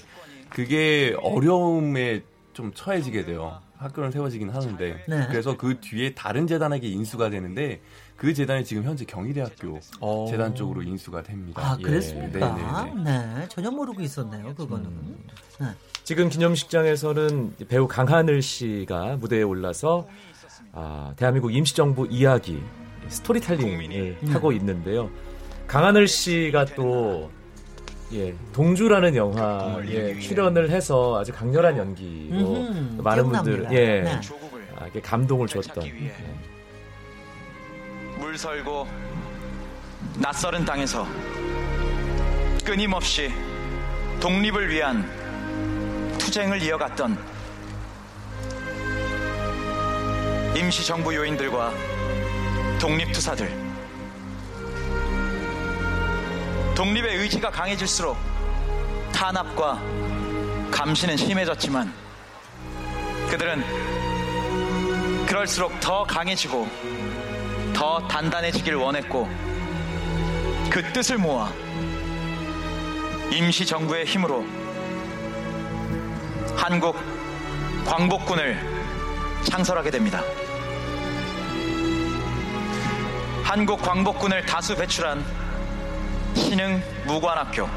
그게 0.49 1.15
어려움에 1.21 2.23
좀 2.53 2.73
처해지게 2.73 3.25
돼요. 3.25 3.61
학교를 3.79 4.11
세워지긴 4.11 4.49
하는데 4.49 5.03
네. 5.07 5.27
그래서 5.29 5.55
그 5.55 5.79
뒤에 5.79 6.13
다른 6.13 6.47
재단에게 6.47 6.87
인수가 6.87 7.29
되는데 7.29 7.81
그 8.17 8.33
재단이 8.33 8.65
지금 8.65 8.83
현재 8.83 9.05
경희대학교 9.05 9.79
어. 10.01 10.27
재단 10.29 10.53
쪽으로 10.53 10.83
인수가 10.83 11.23
됩니다. 11.23 11.61
아 11.63 11.77
예. 11.79 11.83
그랬습니까? 11.83 12.53
네네네. 12.93 13.35
네, 13.35 13.47
전혀 13.47 13.71
모르고 13.71 14.01
있었네요. 14.01 14.53
그거는. 14.53 14.89
네. 15.61 15.67
지금 16.03 16.27
기념식장에서는 16.27 17.55
배우 17.69 17.87
강하늘 17.87 18.41
씨가 18.41 19.17
무대에 19.17 19.43
올라서 19.43 20.07
아, 20.73 21.13
대한민국 21.15 21.53
임시정부 21.53 22.07
이야기 22.09 22.61
스토리텔링을 23.07 24.17
하고 24.33 24.51
있는데요. 24.51 25.09
강하늘 25.67 26.07
씨가 26.07 26.65
또 26.75 27.31
예, 28.11 28.33
동주라는 28.53 29.15
영화에 29.15 30.19
출연을 30.19 30.71
해서 30.71 31.19
아주 31.19 31.31
강렬한 31.31 31.77
연기로 31.77 32.37
음흠, 32.37 33.01
많은. 33.01 33.29
분들 33.29 33.67
예, 33.71 34.01
네. 34.01 34.19
아, 34.75 34.87
감동을 35.03 35.47
줬던 35.47 35.85
예. 35.85 36.15
물 38.17 38.37
설고 38.37 38.87
낯설은 40.17 40.65
땅에서 40.65 41.05
끊임없이 42.65 43.31
독립을 44.19 44.69
위한 44.69 45.09
투쟁을 46.17 46.61
이어갔던 46.61 47.17
임시정부 50.55 51.15
요인들과 51.15 51.71
독립투사들 52.81 53.68
독립의 56.79 57.17
의지가 57.17 57.51
강해질수록 57.51 58.17
탄압과 59.11 59.81
감시는 60.71 61.17
심해졌지만 61.17 61.93
그들은 63.29 63.65
그럴수록 65.25 65.77
더 65.81 66.05
강해지고 66.05 66.69
더 67.73 68.07
단단해지길 68.07 68.75
원했고 68.75 69.27
그 70.69 70.81
뜻을 70.93 71.17
모아 71.17 71.51
임시정부의 73.29 74.05
힘으로 74.05 74.45
한국 76.55 76.95
광복군을 77.85 78.57
창설하게 79.43 79.91
됩니다. 79.91 80.23
한국 83.43 83.81
광복군을 83.81 84.45
다수 84.45 84.77
배출한 84.77 85.48
신흥 86.49 86.81
무관학교 87.05 87.69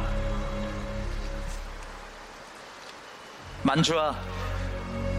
만주와 3.62 4.18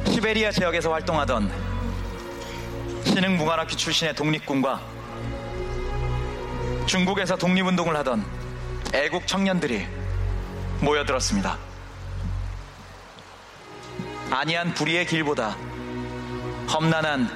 시베리아 0.07 0.51
지역에서 0.51 0.91
활동하던 0.91 1.51
신흥 3.03 3.37
무관학교 3.37 3.75
출신의 3.75 4.15
독립군과 4.15 4.81
중국에서 6.87 7.37
독립운동을 7.37 7.95
하던 7.97 8.25
애국 8.91 9.27
청년들이 9.27 9.85
모여들었습니다. 10.81 11.55
안이한 14.31 14.73
불의의 14.73 15.05
길보다 15.05 15.55
험난한 16.73 17.29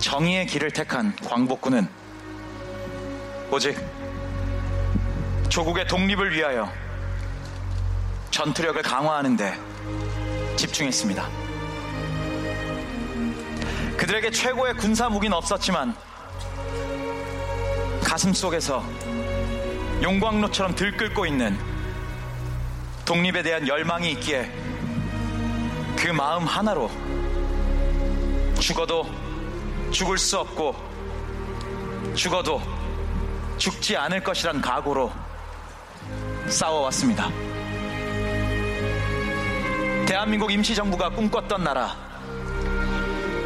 정의의 0.00 0.48
길을 0.48 0.72
택한 0.72 1.14
광복군은 1.24 1.88
오직 3.52 4.01
조국의 5.52 5.86
독립을 5.86 6.32
위하여 6.32 6.72
전투력을 8.30 8.80
강화하는데 8.80 9.60
집중했습니다. 10.56 11.28
그들에게 13.98 14.30
최고의 14.30 14.72
군사 14.78 15.10
무기는 15.10 15.36
없었지만 15.36 15.94
가슴 18.02 18.32
속에서 18.32 18.82
용광로처럼 20.00 20.74
들끓고 20.74 21.26
있는 21.26 21.58
독립에 23.04 23.42
대한 23.42 23.68
열망이 23.68 24.10
있기에 24.12 24.50
그 25.98 26.08
마음 26.08 26.46
하나로 26.46 26.90
죽어도 28.58 29.06
죽을 29.90 30.16
수 30.16 30.38
없고 30.38 30.74
죽어도 32.14 32.62
죽지 33.58 33.98
않을 33.98 34.24
것이란 34.24 34.62
각오로 34.62 35.21
싸워왔습니다. 36.48 37.30
대한민국 40.06 40.52
임시정부가 40.52 41.10
꿈꿨던 41.10 41.64
나라, 41.64 41.96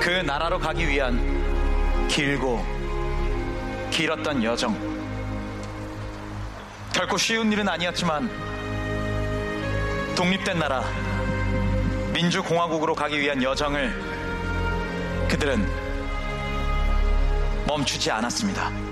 그 0.00 0.10
나라로 0.10 0.58
가기 0.58 0.88
위한 0.88 2.08
길고 2.08 2.64
길었던 3.90 4.42
여정. 4.42 4.74
결코 6.92 7.16
쉬운 7.18 7.52
일은 7.52 7.68
아니었지만 7.68 8.30
독립된 10.16 10.58
나라, 10.58 10.82
민주공화국으로 12.12 12.94
가기 12.94 13.20
위한 13.20 13.42
여정을 13.42 15.26
그들은 15.28 15.66
멈추지 17.66 18.10
않았습니다. 18.10 18.85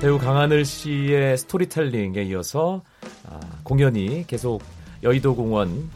배우 0.00 0.16
강하늘 0.16 0.64
씨의 0.64 1.36
스토리텔링에 1.38 2.22
이어서 2.22 2.82
아, 3.26 3.40
공연이 3.64 4.24
계속 4.28 4.62
여의도공원 5.02 5.90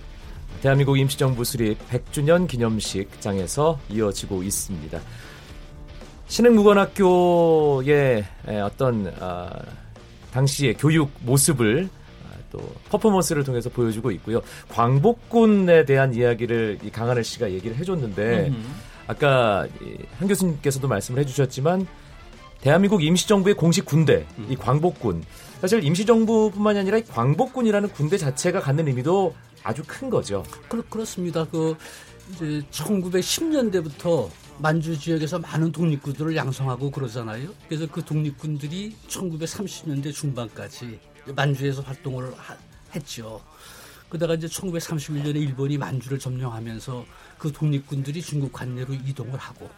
대한민국 0.60 0.98
임시정부 0.98 1.44
수립 1.44 1.78
100주년 1.88 2.48
기념식장에서 2.48 3.78
이어지고 3.90 4.42
있습니다. 4.42 5.00
신흥무관학교의 6.26 8.24
에, 8.48 8.60
어떤 8.60 9.14
아, 9.20 9.50
당시의 10.32 10.74
교육 10.74 11.12
모습을 11.20 11.88
아, 12.24 12.34
또 12.50 12.58
퍼포먼스를 12.88 13.44
통해서 13.44 13.70
보여주고 13.70 14.10
있고요. 14.12 14.40
광복군에 14.68 15.84
대한 15.84 16.12
이야기를 16.12 16.80
이 16.82 16.90
강하늘 16.90 17.22
씨가 17.22 17.52
얘기를 17.52 17.76
해줬는데. 17.76 18.52
아까 19.06 19.66
이한 19.82 20.28
교수님께서도 20.28 20.88
말씀을 20.88 21.20
해주셨지만 21.20 21.86
대한민국 22.62 23.02
임시정부의 23.02 23.56
공식 23.56 23.84
군대, 23.84 24.24
이 24.48 24.54
광복군. 24.54 25.24
사실 25.60 25.82
임시정부뿐만이 25.84 26.78
아니라 26.78 26.98
이 26.98 27.04
광복군이라는 27.04 27.88
군대 27.90 28.16
자체가 28.16 28.60
갖는 28.60 28.86
의미도 28.86 29.34
아주 29.64 29.82
큰 29.86 30.08
거죠. 30.08 30.44
그렇, 30.68 30.82
그렇습니다. 30.88 31.44
그 31.44 31.76
이제 32.30 32.62
1910년대부터 32.70 34.30
만주 34.58 34.96
지역에서 34.96 35.40
많은 35.40 35.72
독립군들을 35.72 36.36
양성하고 36.36 36.90
그러잖아요. 36.92 37.48
그래서 37.68 37.86
그 37.90 38.04
독립군들이 38.04 38.94
1930년대 39.08 40.12
중반까지 40.12 41.00
만주에서 41.34 41.82
활동을 41.82 42.32
하- 42.36 42.56
했죠. 42.94 43.40
그러다가 44.08 44.34
이제 44.34 44.46
1931년에 44.46 45.36
일본이 45.36 45.78
만주를 45.78 46.18
점령하면서 46.20 47.04
그 47.38 47.50
독립군들이 47.50 48.22
중국 48.22 48.52
관내로 48.52 48.94
이동을 48.94 49.36
하고 49.38 49.68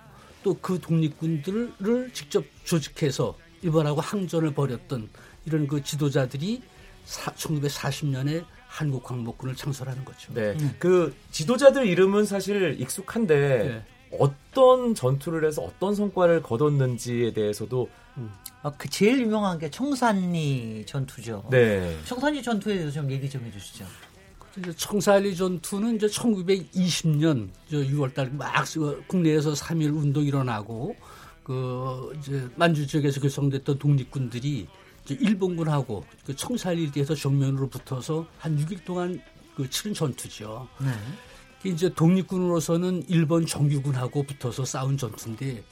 또 0.44 0.56
그 0.60 0.78
독립군들을 0.78 2.10
직접 2.12 2.44
조직해서 2.64 3.36
일본하고 3.62 4.00
항전을 4.00 4.54
벌였던 4.54 5.08
이런 5.46 5.66
그 5.66 5.82
지도자들이 5.82 6.62
1940년에 7.06 8.44
한국 8.68 9.02
광복군을 9.04 9.56
창설하는 9.56 10.04
거죠. 10.04 10.32
네. 10.34 10.56
그 10.78 11.14
지도자들 11.30 11.86
이름은 11.86 12.26
사실 12.26 12.76
익숙한데 12.80 13.84
어떤 14.18 14.94
전투를 14.94 15.46
해서 15.46 15.62
어떤 15.62 15.94
성과를 15.94 16.42
거뒀는지에 16.42 17.32
대해서도 17.32 17.88
아, 18.62 18.72
그 18.78 18.88
제일 18.88 19.20
유명한 19.20 19.58
게 19.58 19.70
청산리 19.70 20.84
전투죠. 20.86 21.44
네. 21.50 21.96
청산리 22.04 22.42
전투에 22.42 22.74
대해서 22.74 22.92
좀 22.92 23.10
얘기 23.10 23.28
좀 23.28 23.44
해주시죠. 23.44 23.84
청산리 24.76 25.34
전투는 25.34 25.96
이제 25.96 26.06
1920년 26.06 27.48
6월달 27.70 28.32
막 28.34 28.64
국내에서 29.08 29.52
3.1 29.52 29.96
운동 29.96 30.24
일어나고 30.24 30.94
그 31.42 32.12
이제 32.18 32.48
만주 32.56 32.86
지역에서 32.86 33.20
결성됐던 33.20 33.78
독립군들이 33.78 34.68
일본군하고 35.10 36.04
그 36.24 36.34
청산리에서 36.34 37.14
정면으로 37.14 37.68
붙어서 37.68 38.26
한 38.38 38.56
6일 38.56 38.84
동안 38.84 39.20
그 39.56 39.68
치른 39.68 39.92
전투죠. 39.92 40.68
네. 40.80 40.90
이제 41.70 41.92
독립군으로서는 41.92 43.04
일본 43.08 43.46
정규군하고 43.46 44.22
붙어서 44.22 44.64
싸운 44.64 44.96
전투인데 44.96 45.62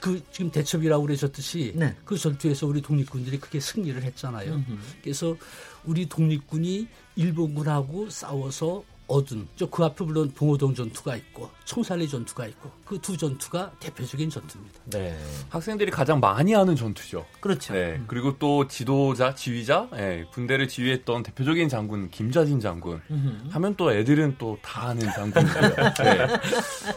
그 0.00 0.22
지금 0.30 0.50
대첩이라고 0.50 1.02
그러셨듯이 1.04 1.72
네. 1.74 1.96
그 2.04 2.16
전투에서 2.16 2.66
우리 2.66 2.82
독립군들이 2.82 3.38
크게 3.40 3.60
승리를 3.60 4.02
했잖아요. 4.02 4.54
음흠. 4.54 4.78
그래서 5.02 5.36
우리 5.84 6.08
독립군이 6.08 6.88
일본군하고 7.16 8.10
싸워서 8.10 8.84
얻은 9.08 9.48
저그 9.56 9.82
앞에 9.84 10.04
물론 10.04 10.30
봉오동 10.34 10.74
전투가 10.74 11.16
있고 11.16 11.50
청산리 11.64 12.08
전투가 12.08 12.46
있고 12.46 12.70
그 12.84 12.98
두 13.00 13.16
전투가 13.16 13.72
대표적인 13.80 14.28
전투입니다. 14.28 14.80
네. 14.86 15.16
학생들이 15.48 15.90
가장 15.90 16.20
많이 16.20 16.52
하는 16.52 16.76
전투죠. 16.76 17.24
그렇죠. 17.40 17.72
네. 17.72 18.00
그리고 18.06 18.38
또 18.38 18.66
지도자, 18.68 19.34
지휘자, 19.34 19.88
예, 19.96 20.26
군대를 20.32 20.68
지휘했던 20.68 21.22
대표적인 21.22 21.68
장군 21.70 22.10
김좌진 22.10 22.60
장군 22.60 23.00
음흠. 23.10 23.48
하면 23.50 23.74
또 23.76 23.92
애들은 23.92 24.36
또 24.38 24.58
다 24.62 24.88
아는 24.88 25.02
장군이고요. 25.12 25.74
네. 26.04 26.26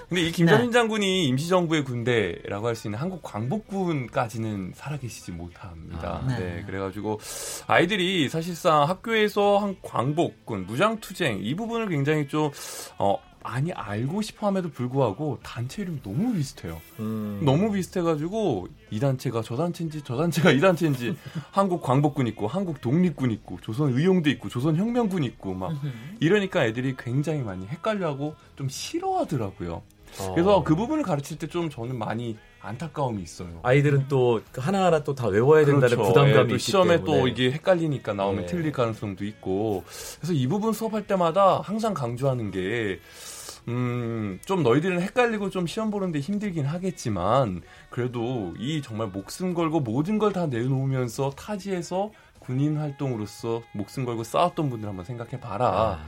근데 0.10 0.22
이 0.22 0.32
김좌진 0.32 0.72
장군이 0.72 1.26
임시정부의 1.26 1.84
군대라고 1.86 2.68
할 2.68 2.76
수 2.76 2.88
있는 2.88 3.00
한국 3.00 3.22
광복군까지는 3.22 4.74
살아계시지 4.76 5.32
못합니다. 5.32 6.22
아, 6.24 6.28
네. 6.28 6.40
네. 6.40 6.64
그래가지고 6.66 7.20
아이들이 7.68 8.28
사실상 8.30 8.84
학교에서 8.90 9.60
한 9.60 9.76
광복군, 9.82 10.66
무장투쟁 10.66 11.40
이 11.44 11.56
부분을 11.56 11.88
굉장히 11.88 12.01
좀 12.28 12.52
어, 12.98 13.18
많이 13.44 13.72
알고 13.72 14.22
싶어함에도 14.22 14.70
불구하고 14.70 15.40
단체 15.42 15.82
이름이 15.82 16.02
너무 16.04 16.34
비슷해요. 16.34 16.80
음. 17.00 17.42
너무 17.44 17.72
비슷해가지고 17.72 18.68
이 18.92 19.00
단체가 19.00 19.42
저 19.42 19.56
단체인지 19.58 20.04
저 20.04 20.16
단체가 20.16 20.52
이 20.52 20.60
단체인지 20.60 21.16
한국 21.50 21.82
광복군 21.82 22.28
있고 22.28 22.48
한국 22.48 22.82
독립군 22.82 23.32
있고 23.32 23.58
조선 23.62 23.94
의용도 23.98 24.30
있고 24.30 24.48
조선 24.48 24.76
혁명군 24.76 25.24
있고 25.24 25.56
막 25.56 25.74
이러니까 26.20 26.66
애들이 26.66 26.96
굉장히 26.98 27.42
많이 27.42 27.66
헷갈려하고 27.66 28.36
좀 28.56 28.70
싫어하더라고요. 28.70 29.82
어. 30.20 30.32
그래서 30.34 30.64
그 30.64 30.76
부분을 30.76 31.04
가르칠 31.04 31.38
때 31.40 31.48
좀 31.48 31.70
저는 31.70 31.98
많이 31.98 32.38
안타까움이 32.62 33.22
있어요. 33.24 33.60
아이들은 33.64 34.06
또 34.08 34.42
하나하나 34.56 35.04
또 35.04 35.16
다 35.16 35.28
외워야 35.28 35.66
된다는 35.66 35.90
그렇죠. 35.96 36.08
부담감이 36.10 36.32
예, 36.46 36.48
또 36.48 36.56
있기 36.56 36.60
시험에 36.60 36.98
때문에. 36.98 37.20
또 37.22 37.28
이게 37.28 37.52
헷갈리니까 37.52 38.14
나오면 38.14 38.42
네. 38.42 38.46
틀릴 38.48 38.72
가능성도 38.72 39.26
있고 39.26 39.84
그래서 40.20 40.34
이 40.34 40.48
부분 40.48 40.74
수업할 40.74 41.08
때마다 41.08 41.60
항상 41.62 41.94
강조하는 41.94 42.52
게 42.52 43.00
음, 43.68 44.40
좀 44.46 44.64
너희들은 44.64 45.02
헷갈리고 45.02 45.50
좀 45.52 45.68
시험 45.68 45.92
보는데 45.92 46.20
힘들긴 46.20 46.66
하겠지만 46.66 47.62
그래도 47.90 48.54
이 48.58 48.82
정말 48.82 49.08
목숨 49.08 49.54
걸고 49.54 49.82
모든 49.82 50.18
걸 50.18 50.32
다 50.32 50.48
내놓으면서 50.48 51.32
타지에서 51.32 52.12
군인 52.40 52.78
활동으로서 52.78 53.62
목숨 53.74 54.04
걸고 54.06 54.24
싸웠던 54.24 54.70
분들 54.72 54.88
한번 54.90 55.06
생각해 55.06 55.40
봐라. 55.40 56.00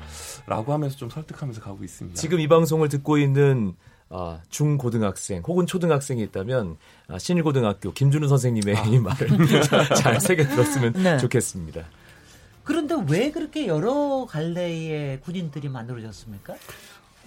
라고 0.48 0.74
하면서 0.74 0.96
좀 0.98 1.10
설득하면서 1.10 1.62
가고 1.62 1.84
있습니다. 1.84 2.20
지금 2.20 2.40
이 2.40 2.48
방송을 2.48 2.90
듣고 2.90 3.18
있는 3.20 3.76
아, 4.10 4.40
중고등학생 4.50 5.42
혹은 5.48 5.66
초등학생이 5.66 6.22
있다면 6.24 6.78
아, 7.08 7.18
신일고등학교 7.18 7.94
김준우 7.94 8.28
선생님의 8.28 8.76
이 8.92 9.00
말을 9.00 9.28
잘 9.98 10.20
새겨 10.22 10.44
들었으면 10.48 10.94
네. 10.94 11.18
좋겠습니다. 11.18 11.86
그런데 12.64 12.96
왜 13.10 13.32
그렇게 13.32 13.68
여러 13.68 14.26
갈래의 14.30 15.20
군인들이 15.22 15.68
만들어졌습니까? 15.70 16.56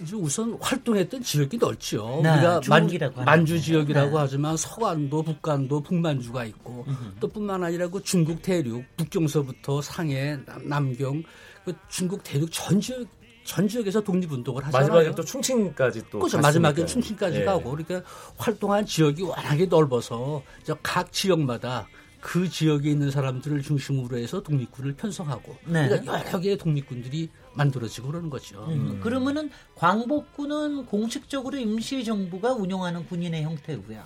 이제 0.01 0.15
우선 0.15 0.57
활동했던 0.61 1.23
지역이 1.23 1.57
넓죠. 1.57 2.21
네, 2.23 2.29
우리가 2.31 2.61
만, 2.67 2.81
중국이라고 2.83 3.23
만주 3.23 3.55
거. 3.55 3.61
지역이라고 3.61 4.11
네. 4.11 4.15
하지만 4.17 4.55
서간도, 4.55 5.23
북간도, 5.23 5.81
북만주가 5.81 6.45
있고 6.45 6.85
또 7.19 7.27
뿐만 7.27 7.63
아니라 7.63 7.87
그 7.89 8.01
중국 8.03 8.41
대륙, 8.43 8.83
북경서부터 8.95 9.81
상해, 9.81 10.37
남- 10.45 10.67
남경, 10.69 11.23
그 11.65 11.73
중국 11.89 12.23
대륙 12.23 12.51
전 12.51 12.79
지역 12.79 13.07
전 13.47 13.65
지역에서 13.65 14.01
독립운동을 14.01 14.65
하잖아요. 14.65 14.89
마지막에 14.91 15.15
또 15.15 15.23
충칭까지 15.23 16.03
또 16.11 16.19
그렇죠. 16.19 16.37
마지막에 16.39 16.85
충칭까지 16.85 17.39
예. 17.39 17.45
가고 17.45 17.71
그러니까 17.71 18.01
활동한 18.35 18.85
지역이 18.85 19.23
워낙에 19.23 19.67
넓어서 19.67 20.43
저각 20.65 21.13
지역마다 21.13 21.87
그 22.19 22.49
지역에 22.49 22.91
있는 22.91 23.09
사람들을 23.09 23.61
중심으로 23.61 24.17
해서 24.17 24.43
독립군을 24.43 24.95
편성하고 24.95 25.55
네. 25.65 25.87
그러니까 25.87 26.27
여러 26.27 26.39
개의 26.41 26.57
독립군들이 26.57 27.29
만들어지고 27.53 28.07
그러는 28.09 28.29
거죠. 28.29 28.65
음, 28.67 28.99
그러면은 29.01 29.49
광복군은 29.75 30.85
공식적으로 30.87 31.57
임시 31.57 32.03
정부가 32.03 32.51
운영하는 32.51 33.05
군인의 33.07 33.43
형태고요. 33.43 34.03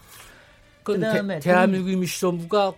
그 0.83 0.93
그다음에 0.93 1.39
대, 1.39 1.49
한민국 1.49 1.89
임시 1.89 2.21
정부가 2.21 2.73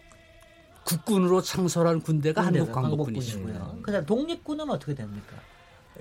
국군으로 0.86 1.41
창설한 1.41 2.02
군대가 2.02 2.45
한국. 2.45 2.71
광복군이고요. 2.71 3.80
그다음 3.82 4.06
독립군은 4.06 4.69
어떻게 4.69 4.95
됩니까? 4.95 5.36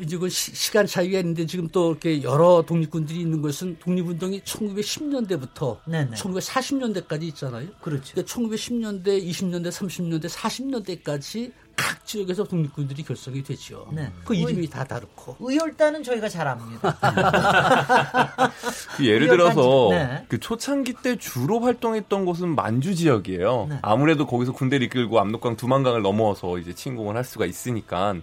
이제 0.01 0.17
그 0.17 0.29
시, 0.29 0.73
간 0.73 0.87
차이가 0.87 1.19
있는데 1.19 1.45
지금 1.47 1.69
또 1.69 1.91
이렇게 1.91 2.23
여러 2.23 2.63
독립군들이 2.67 3.21
있는 3.21 3.43
것은 3.43 3.77
독립운동이 3.79 4.41
1910년대부터 4.41 5.79
네네. 5.87 6.17
1940년대까지 6.17 7.23
있잖아요. 7.25 7.69
그렇죠. 7.81 8.15
그러니까 8.15 8.33
1910년대, 8.35 9.23
20년대, 9.29 9.69
30년대, 9.71 10.29
40년대까지 10.31 11.53
각 11.77 12.05
지역에서 12.07 12.45
독립군들이 12.45 13.03
결성이 13.03 13.43
되죠. 13.43 13.89
네. 13.93 14.11
그 14.25 14.35
이름이 14.35 14.69
다 14.69 14.85
다르고. 14.85 15.37
의열단은 15.41 16.03
저희가 16.03 16.29
잘 16.29 16.47
압니다. 16.49 16.99
그 18.97 19.07
예를 19.07 19.29
들어서 19.29 19.89
지- 19.91 19.95
네. 19.97 20.25
그 20.29 20.39
초창기 20.39 20.95
때 21.03 21.17
주로 21.17 21.61
활동했던 21.61 22.25
곳은 22.25 22.55
만주 22.55 22.95
지역이에요. 22.95 23.67
네. 23.71 23.79
아무래도 23.83 24.27
거기서 24.27 24.53
군대를 24.53 24.87
이끌고 24.87 25.19
압록강 25.21 25.57
두만강을 25.57 26.03
넘어서 26.03 26.59
이제 26.59 26.75
침공을 26.75 27.17
할 27.17 27.25
수가 27.25 27.47
있으니까. 27.47 28.17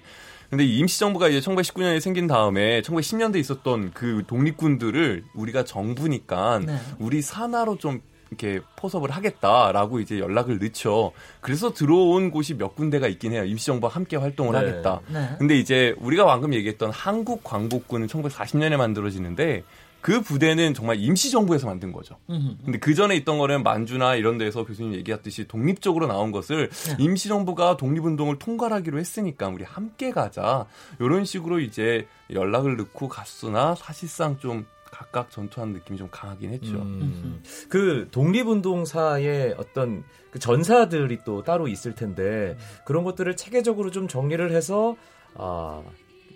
근데 0.50 0.66
이 0.66 0.80
임시정부가 0.80 1.28
이제 1.28 1.40
1919년에 1.40 2.00
생긴 2.00 2.28
다음에 2.28 2.82
1910년대 2.82 3.38
있었던 3.38 3.92
그 3.94 4.24
독립군들을 4.28 5.26
우리가 5.36 5.64
정부니까 5.64 6.60
네. 6.66 6.78
우리 6.98 7.22
산하로 7.22 7.78
좀 7.78 8.02
이렇게 8.30 8.60
포섭을 8.76 9.12
하겠다라고 9.12 10.00
이제 10.00 10.20
연락을 10.20 10.60
늦죠. 10.60 11.12
그래서 11.42 11.74
들어온 11.74 12.32
곳이 12.32 12.56
몇 12.56 12.76
군데가 12.76 13.08
있긴 13.08 13.34
해요. 13.34 13.44
임시정부와 13.44 13.92
함께 13.92 14.18
활동을 14.18 14.54
네. 14.54 14.60
하겠다. 14.60 15.02
네. 15.08 15.30
근데 15.38 15.58
이제 15.58 15.96
우리가 16.00 16.26
방금 16.26 16.54
얘기했던 16.54 16.92
한국 16.92 17.44
광복군은 17.44 18.08
1940년에 18.08 18.78
만들어지는데 18.78 19.64
그 20.02 20.22
부대는 20.22 20.74
정말 20.74 20.98
임시정부에서 21.00 21.68
만든 21.68 21.92
거죠. 21.92 22.16
음흠. 22.30 22.58
근데 22.64 22.80
그 22.80 22.94
전에 22.94 23.16
있던 23.18 23.38
거는 23.38 23.64
만주나 23.64 24.16
이런 24.16 24.38
데서 24.38 24.66
교수님 24.66 24.94
얘기했듯이 24.94 25.48
독립적으로 25.48 26.08
나온 26.08 26.32
것을 26.32 26.70
네. 26.70 26.96
임시정부가 27.00 27.78
독립운동을 27.78 28.40
통괄하기로 28.40 28.98
했으니까 29.00 29.50
우리 29.50 29.64
함께 29.64 30.12
가자. 30.12 30.66
이런 31.00 31.26
식으로 31.26 31.60
이제 31.60 32.08
연락을 32.32 32.78
넣고 32.78 33.10
갔으나 33.10 33.76
사실상 33.76 34.38
좀 34.40 34.66
각각 34.92 35.30
전투하는 35.32 35.74
느낌이 35.74 35.98
좀 35.98 36.10
강하긴 36.10 36.52
했죠. 36.52 36.74
음. 36.74 37.42
그 37.70 38.08
독립운동사의 38.12 39.56
어떤 39.58 40.04
그 40.32 40.40
전사들이 40.40 41.20
또 41.26 41.44
따로 41.44 41.68
있을 41.68 41.96
텐데 41.96 42.58
그런 42.86 43.04
것들을 43.04 43.36
체계적으로 43.36 43.92
좀 43.92 44.08
정리를 44.08 44.52
해서 44.52 44.96
아, 45.36 45.82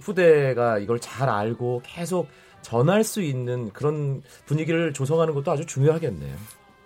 후대가 0.02 0.80
이걸 0.80 1.00
잘 1.00 1.30
알고 1.30 1.82
계속 1.86 2.28
전할 2.64 3.04
수 3.04 3.22
있는 3.22 3.72
그런 3.72 4.24
분위기를 4.46 4.94
조성하는 4.94 5.34
것도 5.36 5.52
아주 5.52 5.66
중요하겠네요. 5.66 6.36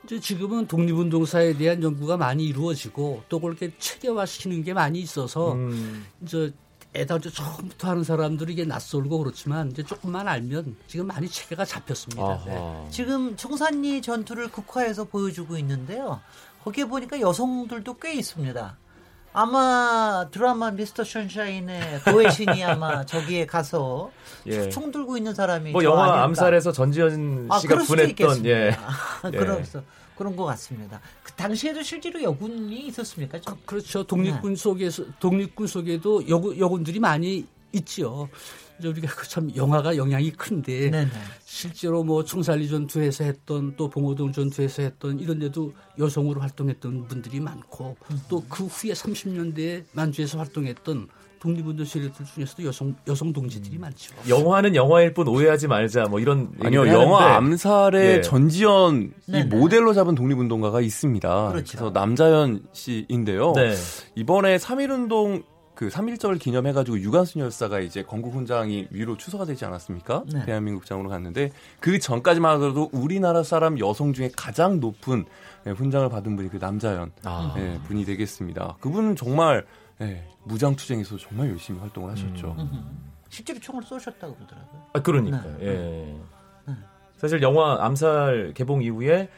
이제 0.04 0.20
지금은 0.20 0.68
독립운동사에 0.68 1.58
대한 1.58 1.84
연구가 1.84 2.18
많이 2.18 2.46
이루어지고 2.46 3.24
또 3.30 3.40
그렇게 3.40 3.72
체계화시키는 3.78 4.64
게 4.64 4.74
많이 4.74 5.00
있어서 5.00 5.54
음. 5.54 6.06
이제 6.22 6.54
이제 6.96 7.30
처음부터 7.30 7.90
하는 7.90 8.04
사람들이 8.04 8.54
이게 8.54 8.66
낯설고 8.66 9.20
그렇지만 9.20 9.70
이제 9.70 9.84
조금만 9.84 10.28
알면 10.28 10.78
지금 10.88 11.08
많이 11.08 11.28
체계가 11.28 11.64
잡혔습니다. 11.66 12.44
네. 12.46 12.88
지금 12.90 13.36
청산리 13.36 14.02
전투를 14.02 14.50
극화해서 14.50 15.04
보여주고 15.04 15.58
있는데요. 15.58 16.20
거기에 16.64 16.86
보니까 16.86 17.20
여성들도 17.20 17.98
꽤 17.98 18.14
있습니다. 18.14 18.78
아마 19.38 20.28
드라마 20.32 20.72
미스터 20.72 21.04
션샤인의 21.04 22.00
고혜신이 22.06 22.64
아마 22.64 23.06
저기에 23.06 23.46
가서 23.46 24.10
예. 24.48 24.68
총 24.70 24.92
들고 24.92 25.16
있는 25.16 25.36
사람이 25.36 25.74
뭐저 25.74 25.90
영화 25.90 26.06
아닐까. 26.06 26.24
암살에서 26.24 26.72
전지현 26.72 27.48
아, 27.52 27.60
씨가 27.60 27.76
그럴 27.76 27.86
수도 27.86 27.96
보냈던 27.98 28.10
있겠습니다. 28.10 28.50
예. 28.50 28.72
아, 28.72 29.30
예. 29.32 29.38
그래서 29.38 29.84
그런 30.18 30.36
것 30.36 30.46
같습니다. 30.46 31.00
그 31.22 31.32
당시에도 31.34 31.84
실제로 31.84 32.20
여군이 32.24 32.88
있었습니까? 32.88 33.40
좀? 33.40 33.56
그, 33.64 33.76
렇죠 33.76 34.04
독립군 34.08 34.56
네. 34.56 34.60
속에서 34.60 35.04
독립군 35.20 35.68
속에도 35.68 36.28
여군 36.28 36.58
여군들이 36.58 37.00
많이 37.00 37.46
있지요. 37.74 38.28
이제 38.80 38.88
우리가 38.88 39.14
그참 39.16 39.50
영화가 39.56 39.98
영향이 39.98 40.32
큰데 40.32 40.90
네네. 40.92 41.10
실제로 41.44 42.04
뭐 42.04 42.24
총살리 42.24 42.70
전투에서 42.70 43.24
했던 43.24 43.76
또 43.76 43.90
봉오동 43.90 44.32
전투에서 44.32 44.84
했던 44.84 45.20
이런 45.20 45.40
데도 45.40 45.74
여성으로 45.98 46.42
활동했던 46.42 47.08
분들이 47.08 47.40
많고 47.40 47.96
음. 48.12 48.20
또그 48.30 48.66
후에 48.66 48.94
30년대에 48.94 49.84
만주에서 49.94 50.38
활동했던 50.38 51.08
독립운동 51.40 51.86
세력들 51.86 52.26
중에서도 52.26 52.64
여성 52.66 52.96
여성 53.08 53.32
동지들이 53.32 53.78
많죠. 53.78 54.14
영화는 54.28 54.76
영화일 54.76 55.14
뿐 55.14 55.28
오해하지 55.28 55.68
말자 55.68 56.06
뭐 56.06 56.20
이런 56.20 56.52
아니요, 56.60 56.88
영화 56.88 57.36
암살의 57.36 58.18
예. 58.18 58.22
전지현 58.22 59.14
이 59.28 59.32
네네. 59.32 59.56
모델로 59.56 59.94
잡은 59.94 60.16
독립운동가가 60.16 60.82
있습니다. 60.82 61.50
그렇죠. 61.52 61.78
그래서 61.78 61.92
남자현 61.92 62.64
씨인데요. 62.74 63.54
네. 63.56 63.76
이번에 64.16 64.58
3.1 64.58 64.90
운동 64.92 65.44
그 65.78 65.90
3.1절 65.90 66.40
기념해가지고 66.40 67.00
유관순 67.02 67.40
열사가 67.40 67.82
이제 67.82 68.02
건국 68.02 68.34
훈장이 68.34 68.88
위로 68.90 69.16
추서가 69.16 69.46
되지 69.46 69.64
않았습니까? 69.64 70.24
네. 70.34 70.44
대한민국장으로 70.44 71.08
갔는데 71.08 71.52
그 71.80 72.00
전까지만 72.00 72.56
하더라도 72.56 72.90
우리나라 72.92 73.44
사람 73.44 73.78
여성 73.78 74.12
중에 74.12 74.32
가장 74.36 74.80
높은 74.80 75.26
예, 75.68 75.70
훈장을 75.70 76.10
받은 76.10 76.36
분이 76.36 76.50
그 76.50 76.58
남자현 76.58 77.12
아. 77.24 77.54
예, 77.58 77.80
분이 77.86 78.06
되겠습니다. 78.06 78.78
그분은 78.80 79.16
정말 79.16 79.68
예, 80.02 80.28
무장투쟁에서 80.46 81.18
정말 81.18 81.52
열심히 81.52 81.80
활동을 81.80 82.12
하셨죠. 82.14 82.56
음. 82.58 83.12
실제로 83.30 83.60
총을 83.60 83.84
쏘셨다고 83.84 84.34
그러더라고요. 84.34 84.82
아 84.94 85.02
그러니까요. 85.04 85.58
네. 85.60 85.68
예. 86.70 86.76
사실 87.18 87.44
영화 87.44 87.86
암살 87.86 88.54
개봉 88.56 88.82
이후에 88.82 89.30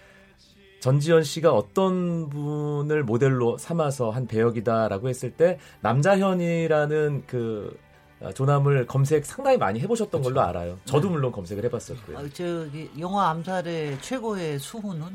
전지현 0.80 1.24
씨가 1.24 1.52
어떤 1.54 2.30
분을 2.30 3.04
모델로 3.04 3.58
삼아서 3.58 4.12
한 4.12 4.28
배역이다라고 4.28 5.10
했을 5.10 5.32
때 5.32 5.60
남자현이라는 5.82 7.24
그 7.28 7.78
아, 8.22 8.34
조남을 8.34 8.86
검색 8.86 9.26
상당히 9.26 9.58
많이 9.58 9.80
해보셨던 9.80 10.22
걸로 10.22 10.42
알아요. 10.42 10.78
저도 10.86 11.10
물론 11.10 11.32
검색을 11.32 11.64
해봤었고요. 11.66 12.18
어, 12.18 12.30
저기 12.34 12.90
영화 13.00 13.30
암살의 13.30 14.02
최고의 14.02 14.60
수훈은 14.60 15.08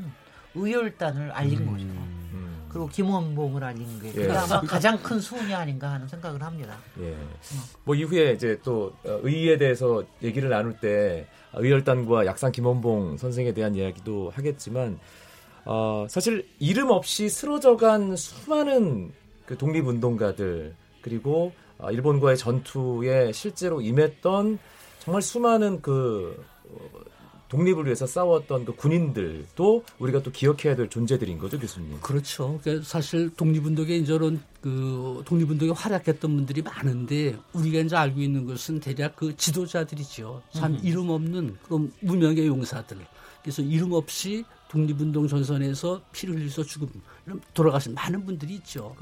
의열단을 0.55 1.31
알린 1.31 1.65
거죠. 1.71 1.85
그리고 2.69 2.89
김원봉을 2.89 3.63
알린 3.63 4.01
게 4.01 4.11
예. 4.21 4.29
아마 4.31 4.59
가장 4.59 4.97
큰 5.01 5.17
수훈이 5.17 5.53
아닌가 5.53 5.91
하는 5.91 6.09
생각을 6.09 6.43
합니다. 6.43 6.75
예. 6.99 7.15
뭐 7.85 7.95
이후에 7.95 8.33
이제 8.33 8.59
또 8.63 8.91
어, 9.05 9.19
의의에 9.23 9.57
대해서 9.57 10.03
얘기를 10.21 10.49
나눌 10.49 10.77
때 10.77 11.25
의열단과 11.53 12.25
약산 12.25 12.51
김원봉 12.51 13.17
선생에 13.17 13.53
대한 13.53 13.75
이야기도 13.75 14.29
하겠지만 14.35 14.99
어, 15.65 16.05
사실 16.09 16.47
이름 16.59 16.91
없이 16.91 17.27
쓰러져간 17.27 18.15
수많은 18.15 19.11
그 19.45 19.57
독립운동가들 19.57 20.75
그리고 21.01 21.51
어, 21.77 21.91
일본과의 21.91 22.37
전투에 22.37 23.31
실제로 23.31 23.81
임했던 23.81 24.59
정말 24.99 25.21
수많은 25.21 25.81
그 25.81 26.43
어, 26.69 27.05
독립을 27.49 27.85
위해서 27.85 28.07
싸웠던 28.07 28.65
그 28.65 28.75
군인들도 28.75 29.83
우리가 29.99 30.23
또 30.23 30.31
기억해야 30.31 30.75
될 30.75 30.89
존재들인 30.89 31.37
거죠, 31.37 31.59
교수님. 31.59 31.99
그렇죠. 32.01 32.59
그러니까 32.61 32.85
사실 32.85 33.29
독립운동에 33.35 33.95
이제는 33.97 34.41
그 34.61 35.21
독립운동에 35.25 35.71
활약했던 35.71 36.35
분들이 36.35 36.61
많은데 36.61 37.37
우리가 37.53 37.79
이제 37.79 37.95
알고 37.95 38.19
있는 38.19 38.45
것은 38.45 38.79
대략 38.79 39.15
그 39.15 39.35
지도자들이죠. 39.35 40.41
참 40.53 40.73
음. 40.73 40.79
이름 40.83 41.09
없는 41.09 41.57
그런 41.63 41.91
무명의 42.01 42.47
용사들. 42.47 42.97
그래서 43.45 43.61
이름 43.61 43.91
없이 43.93 44.43
독립운동 44.69 45.27
전선에서 45.27 46.01
피를 46.11 46.35
흘려서 46.35 46.63
죽음 46.63 46.89
돌아가신 47.53 47.93
많은 47.93 48.25
분들이 48.25 48.55
있죠. 48.55 48.95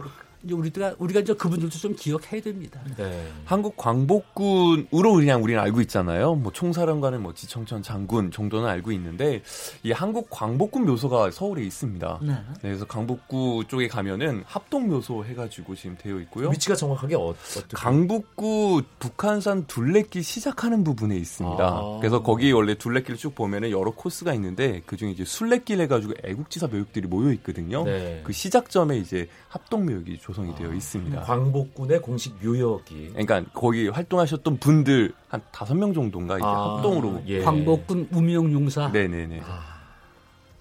이제 0.43 0.53
우리가 0.53 0.95
우리가 0.97 1.21
이제 1.21 1.33
그분들도 1.33 1.77
좀 1.77 1.95
기억해야 1.95 2.41
됩니다. 2.41 2.81
네. 2.97 3.27
한국 3.45 3.77
광복군으로 3.77 5.13
그냥 5.13 5.41
우리는 5.41 5.61
알고 5.61 5.79
있잖아요. 5.81 6.35
뭐 6.35 6.51
총사령관은 6.51 7.23
뭐 7.23 7.33
지청천 7.33 7.81
장군 7.81 8.29
정도는 8.29 8.67
알고 8.67 8.91
있는데 8.91 9.41
이 9.83 9.91
한국 9.91 10.27
광복군 10.29 10.85
묘소가 10.85 11.31
서울에 11.31 11.63
있습니다. 11.63 12.19
네. 12.23 12.35
그래서 12.61 12.85
강북구 12.85 13.63
쪽에 13.69 13.87
가면은 13.87 14.43
합동 14.45 14.89
묘소 14.89 15.23
해가지고 15.23 15.75
지금 15.75 15.97
되어 15.97 16.19
있고요. 16.21 16.49
위치가 16.49 16.75
정확하게 16.75 17.15
어, 17.15 17.27
어떻게? 17.29 17.69
강북구 17.73 18.81
북한산 18.99 19.65
둘레길 19.67 20.23
시작하는 20.23 20.83
부분에 20.83 21.15
있습니다. 21.15 21.63
아. 21.63 21.97
그래서 22.01 22.21
거기 22.21 22.51
원래 22.51 22.75
둘레길 22.75 23.15
쭉 23.15 23.33
보면은 23.33 23.71
여러 23.71 23.91
코스가 23.91 24.33
있는데 24.33 24.81
그 24.85 24.97
중에 24.97 25.11
이제 25.11 25.23
순례길 25.23 25.79
해가지고 25.81 26.15
애국지사 26.23 26.67
묘역들이 26.67 27.07
모여 27.07 27.31
있거든요. 27.33 27.85
네. 27.85 28.21
그 28.25 28.33
시작점에 28.33 28.97
이제 28.97 29.29
합동 29.47 29.85
묘역이 29.85 30.19
조 30.19 30.32
성이 30.33 30.53
되어 30.55 30.73
있습니다. 30.73 31.21
광복군의 31.21 32.01
공식 32.01 32.35
묘역이. 32.43 33.09
그러니까 33.11 33.43
거기 33.53 33.87
활동하셨던 33.87 34.57
분들 34.57 35.13
한 35.29 35.41
다섯 35.51 35.75
명 35.75 35.93
정도인가 35.93 36.37
이제 36.37 36.45
아, 36.45 36.75
합동으로. 36.77 37.21
예. 37.27 37.41
광복군 37.43 38.07
무명 38.11 38.51
용사. 38.51 38.89
네네네. 38.89 39.41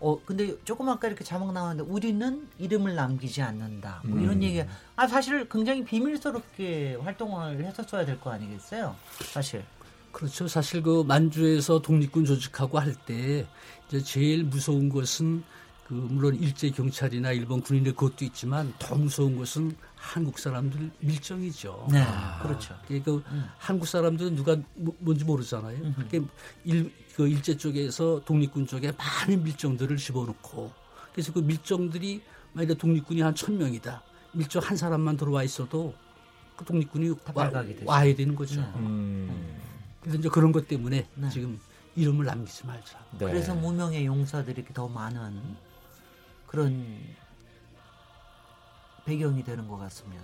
어 0.04 0.18
근데 0.24 0.56
조금 0.64 0.88
아까 0.88 1.06
이렇게 1.06 1.22
자막 1.22 1.52
나왔는데 1.52 1.88
우리는 1.88 2.48
이름을 2.58 2.94
남기지 2.96 3.40
않는다. 3.40 4.00
뭐 4.04 4.18
이런 4.18 4.34
음. 4.38 4.42
얘기가 4.42 4.66
아 4.96 5.06
사실 5.06 5.48
굉장히 5.48 5.84
비밀스럽게 5.84 6.96
활동을 7.02 7.64
했었어야 7.64 8.04
될 8.04 8.18
거 8.18 8.30
아니겠어요? 8.32 8.96
사실. 9.32 9.62
그렇죠. 10.10 10.46
사실 10.48 10.82
그 10.82 11.04
만주에서 11.06 11.80
독립군 11.82 12.24
조직하고 12.24 12.78
할 12.80 12.94
때 13.06 13.46
이제 13.88 14.00
제일 14.02 14.44
무서운 14.44 14.88
것은 14.88 15.42
그 15.92 15.96
물론 16.10 16.34
일제 16.36 16.70
경찰이나 16.70 17.32
일본 17.32 17.60
군인의 17.60 17.92
그것도 17.92 18.24
있지만 18.24 18.72
더 18.78 18.94
무서운 18.94 19.36
것은 19.36 19.76
한국 19.94 20.38
사람들 20.38 20.90
밀정이죠. 21.00 21.88
네, 21.92 22.02
그렇죠. 22.42 22.74
그 22.88 23.22
한국 23.58 23.86
사람들은 23.86 24.34
누가 24.34 24.56
뭐- 24.74 24.94
뭔지 25.00 25.22
모르잖아요. 25.26 25.78
그러니까 26.08 26.32
일, 26.64 26.90
그 27.14 27.28
일제 27.28 27.54
쪽에서 27.58 28.22
독립군 28.24 28.66
쪽에 28.66 28.90
많은 28.92 29.42
밀정들을 29.44 29.94
집어넣고 29.98 30.72
그래서 31.12 31.30
그 31.30 31.40
밀정들이 31.40 32.22
만약에 32.54 32.72
독립군이 32.72 33.20
한 33.20 33.34
천 33.34 33.58
명이다. 33.58 34.02
밀정 34.32 34.62
한 34.62 34.74
사람만 34.74 35.18
들어와 35.18 35.42
있어도 35.42 35.92
그 36.56 36.64
독립군이 36.64 37.10
와. 37.34 37.50
와야 37.84 38.14
되는 38.14 38.34
거죠. 38.34 38.62
네. 38.62 38.66
음. 38.76 39.58
그래서 40.00 40.16
이제 40.18 40.28
그런 40.30 40.52
것 40.52 40.66
때문에 40.66 41.06
지금 41.30 41.60
이름을 41.96 42.24
남기지 42.24 42.66
말자. 42.66 42.98
네. 43.18 43.26
그래서 43.26 43.54
무명의 43.54 44.06
용사들이 44.06 44.56
이렇게 44.60 44.72
더 44.72 44.88
많은 44.88 45.42
그런 46.52 46.86
배경이 49.06 49.42
되는 49.42 49.66
것 49.66 49.78
같습니다. 49.78 50.22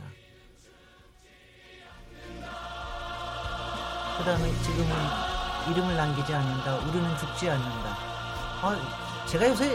그 4.19 4.25
다음에 4.25 4.53
지금은 4.63 4.91
이름을 5.71 5.97
남기지 5.97 6.35
않는다. 6.35 6.77
우리는 6.77 7.17
죽지 7.19 7.49
않는다. 7.49 7.97
아, 8.61 9.25
제가 9.27 9.49
요새 9.49 9.75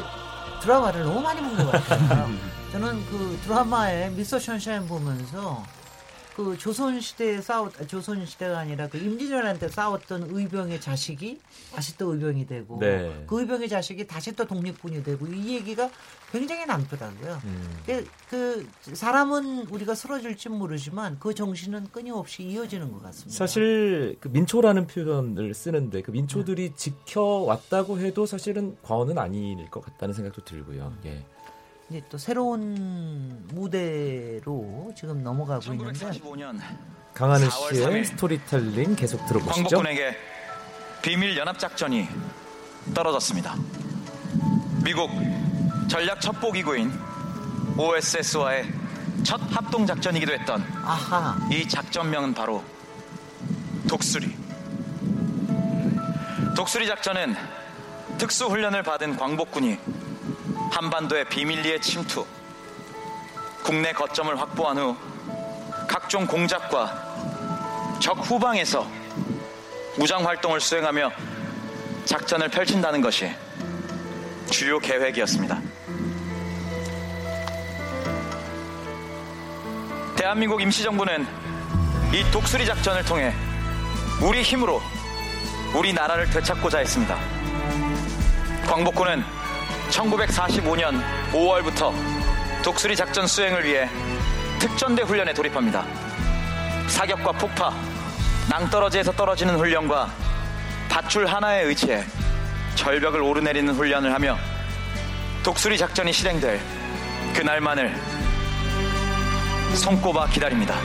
드라마를 0.62 1.04
너무 1.04 1.22
많이 1.22 1.42
본 1.42 1.58
것 1.58 1.72
같아요. 1.72 2.30
저는 2.72 3.04
그 3.08 3.40
드라마에 3.44 4.10
미스터 4.12 4.38
션샤인 4.38 4.88
보면서 4.88 5.64
그 6.36 6.58
조선 6.58 7.00
시대에 7.00 7.42
싸웠 7.42 7.80
아, 7.80 7.86
조선 7.86 8.26
시대가 8.26 8.60
아니라 8.60 8.88
그 8.88 8.98
임진왜란때 8.98 9.70
싸웠던 9.70 10.30
의병의 10.32 10.82
자식이 10.82 11.40
다시 11.74 11.98
또 11.98 12.14
의병이 12.14 12.48
되고 12.48 12.80
네. 12.80 13.24
그 13.28 13.42
의병의 13.42 13.70
자식이 13.70 14.08
다시 14.08 14.32
또 14.34 14.46
독립군이 14.46 15.04
되고 15.04 15.28
이 15.28 15.56
얘기가 15.56 15.90
굉장히 16.32 16.66
남더라고요. 16.66 17.40
그, 17.86 18.08
그 18.30 18.68
사람은 18.94 19.68
우리가 19.68 19.94
쓰러질지 19.94 20.50
모르지만 20.50 21.18
그 21.20 21.36
정신은 21.36 21.92
끊임없이 21.92 22.42
이어지는 22.44 22.92
것 22.92 23.04
같습니다. 23.04 23.38
사실 23.38 24.18
그 24.20 24.30
민초라는 24.30 24.88
표현을 24.88 25.54
쓰는데 25.54 26.02
그 26.02 26.10
민초들이 26.10 26.74
지켜왔다고 26.76 28.00
해도 28.00 28.26
사실은 28.26 28.76
과언은 28.82 29.20
아닐 29.20 29.70
것 29.70 29.82
같다는 29.82 30.16
생각도 30.16 30.44
들고요. 30.44 30.94
예. 31.06 31.24
이제 31.90 32.02
또 32.10 32.18
새로운 32.18 33.44
무대로 33.50 34.92
지금 34.98 35.24
넘어가고 35.24 35.74
있는데 35.74 36.00
1945년 36.00 36.60
강하늘 37.14 37.48
4월 37.50 37.76
씨의 37.76 37.88
3일 37.88 38.06
스토리텔링 38.06 38.96
계속 38.96 39.26
들어보시죠. 39.28 39.54
광복군에게 39.64 40.18
비밀 41.02 41.38
연합 41.38 41.60
작전이 41.60 42.08
떨어졌습니다. 42.94 43.56
미국 44.84 45.10
전략 45.90 46.20
첩보 46.22 46.52
기구인 46.52 46.92
OSS와의 47.78 48.72
첫 49.24 49.40
합동 49.56 49.86
작전이기도 49.86 50.34
했던 50.34 50.62
아하. 50.84 51.38
이 51.52 51.68
작전명은 51.68 52.34
바로 52.34 52.64
독수리. 53.88 54.36
독수리 56.56 56.88
작전은 56.88 57.36
특수 58.18 58.48
훈련을 58.48 58.84
받은 58.84 59.18
광복군이 59.18 59.78
한반도의 60.74 61.26
비밀리에 61.26 61.80
침투, 61.80 62.26
국내 63.62 63.94
거점을 63.94 64.36
확보한 64.40 64.80
후 64.80 64.98
각종 65.88 66.26
공작과 66.26 68.00
적 68.02 68.18
후방에서 68.18 68.88
무장 70.00 70.26
활동을 70.26 70.60
수행하며 70.60 71.12
작전을 72.06 72.50
펼친다는 72.50 73.02
것이 73.02 73.32
주요 74.50 74.80
계획이었습니다. 74.80 75.62
대한민국 80.16 80.60
임시정부는 80.60 81.28
이 82.14 82.32
독수리 82.32 82.66
작전을 82.66 83.06
통해 83.06 83.32
우리 84.20 84.42
힘으로 84.42 84.82
우리 85.76 85.94
나라를 85.94 86.28
되찾고자 86.32 86.80
했습니다. 86.80 87.16
광복군은 88.66 89.43
1945년 89.94 91.02
5월부터 91.32 91.94
독수리 92.64 92.96
작전 92.96 93.28
수행을 93.28 93.64
위해 93.64 93.88
특전대 94.60 95.04
훈련에 95.04 95.34
돌입합니다. 95.34 95.86
사격과 96.88 97.34
폭파, 97.34 97.74
낭떠러지에서 98.50 99.12
떨어지는 99.12 99.56
훈련과 99.58 100.12
밧줄 100.90 101.28
하나에 101.28 101.64
의지해 101.64 102.04
절벽을 102.76 103.22
오르내리는 103.22 103.72
훈련을 103.74 104.14
하며 104.14 104.38
독수리 105.44 105.78
작전이 105.78 106.12
실행될 106.12 106.60
그날만을 107.36 107.94
손꼽아 109.76 110.28
기다립니다. 110.28 110.76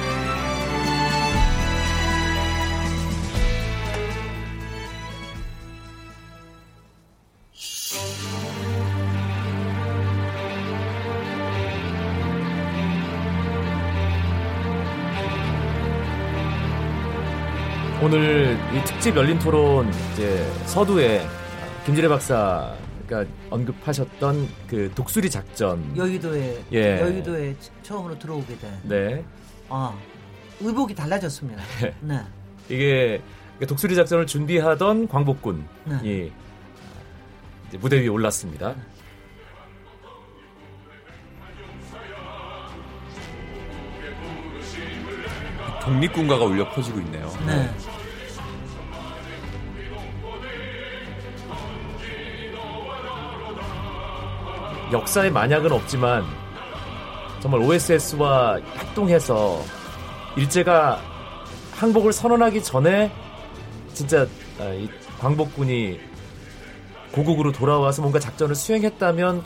오늘 18.08 18.58
이 18.74 18.82
특집 18.86 19.14
열린 19.16 19.38
토론 19.38 19.92
이제 20.14 20.42
서두에 20.64 21.26
김지래 21.84 22.08
박사가 22.08 23.26
언급하셨던 23.50 24.48
그 24.66 24.90
독수리 24.94 25.28
작전 25.28 25.94
여의도에 25.94 26.64
예. 26.72 27.00
여의도에 27.02 27.54
처음으로 27.82 28.18
들어오게 28.18 28.56
된. 28.56 28.80
네. 28.84 29.24
아 29.68 29.94
의복이 30.58 30.94
달라졌습니다. 30.94 31.62
네. 32.00 32.22
이게 32.70 33.20
독수리 33.68 33.94
작전을 33.94 34.26
준비하던 34.26 35.08
광복군이 35.08 35.62
네. 35.84 36.32
무대 37.78 38.00
위에 38.00 38.08
올랐습니다. 38.08 38.74
독립군가가 45.82 46.44
울려 46.46 46.70
퍼지고 46.70 47.00
있네요. 47.00 47.30
네. 47.46 47.70
역사의 54.92 55.30
만약은 55.30 55.70
없지만 55.70 56.24
정말 57.40 57.60
OSS와 57.60 58.58
협동해서 58.74 59.62
일제가 60.36 61.00
항복을 61.72 62.12
선언하기 62.12 62.62
전에 62.62 63.12
진짜 63.92 64.26
아, 64.58 64.64
이 64.72 64.88
광복군이 65.20 66.00
고국으로 67.12 67.52
돌아와서 67.52 68.02
뭔가 68.02 68.18
작전을 68.18 68.54
수행했다면 68.54 69.44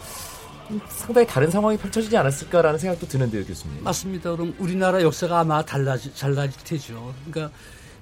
상당히 0.89 1.27
다른 1.27 1.51
상황이 1.51 1.77
펼쳐지지 1.77 2.17
않았을까라는 2.17 2.79
생각도 2.79 3.07
드는데요, 3.07 3.45
교수님. 3.45 3.83
맞습니다. 3.85 4.31
그럼 4.31 4.55
우리나라 4.59 5.03
역사가 5.03 5.41
아마 5.41 5.63
달라지, 5.63 6.15
달라질 6.15 6.63
테죠. 6.65 7.15
그러니까 7.31 7.55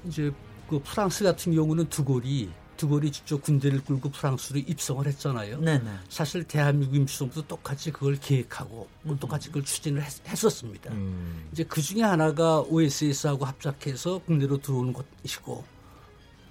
이제 0.07 0.31
그 0.68 0.81
프랑스 0.85 1.24
같은 1.24 1.53
경우는 1.55 1.88
두골이 1.88 2.50
두골이 2.80 3.12
직접 3.12 3.42
군대를 3.42 3.84
끌고 3.84 4.08
프랑스로 4.10 4.58
입성을 4.58 5.06
했잖아요. 5.06 5.60
네네. 5.60 5.90
사실 6.08 6.44
대한민국 6.44 6.96
임시정부도 6.96 7.46
똑같이 7.46 7.92
그걸 7.92 8.16
계획하고 8.16 8.88
음. 9.04 9.18
똑같이 9.20 9.48
그걸 9.48 9.64
추진을 9.64 10.02
했, 10.02 10.44
었습니다 10.44 10.90
음. 10.90 11.46
이제 11.52 11.62
그 11.64 11.82
중에 11.82 12.02
하나가 12.02 12.60
OSS하고 12.60 13.44
합작해서 13.44 14.20
국내로 14.20 14.62
들어오는 14.62 14.94
것이고 14.94 15.62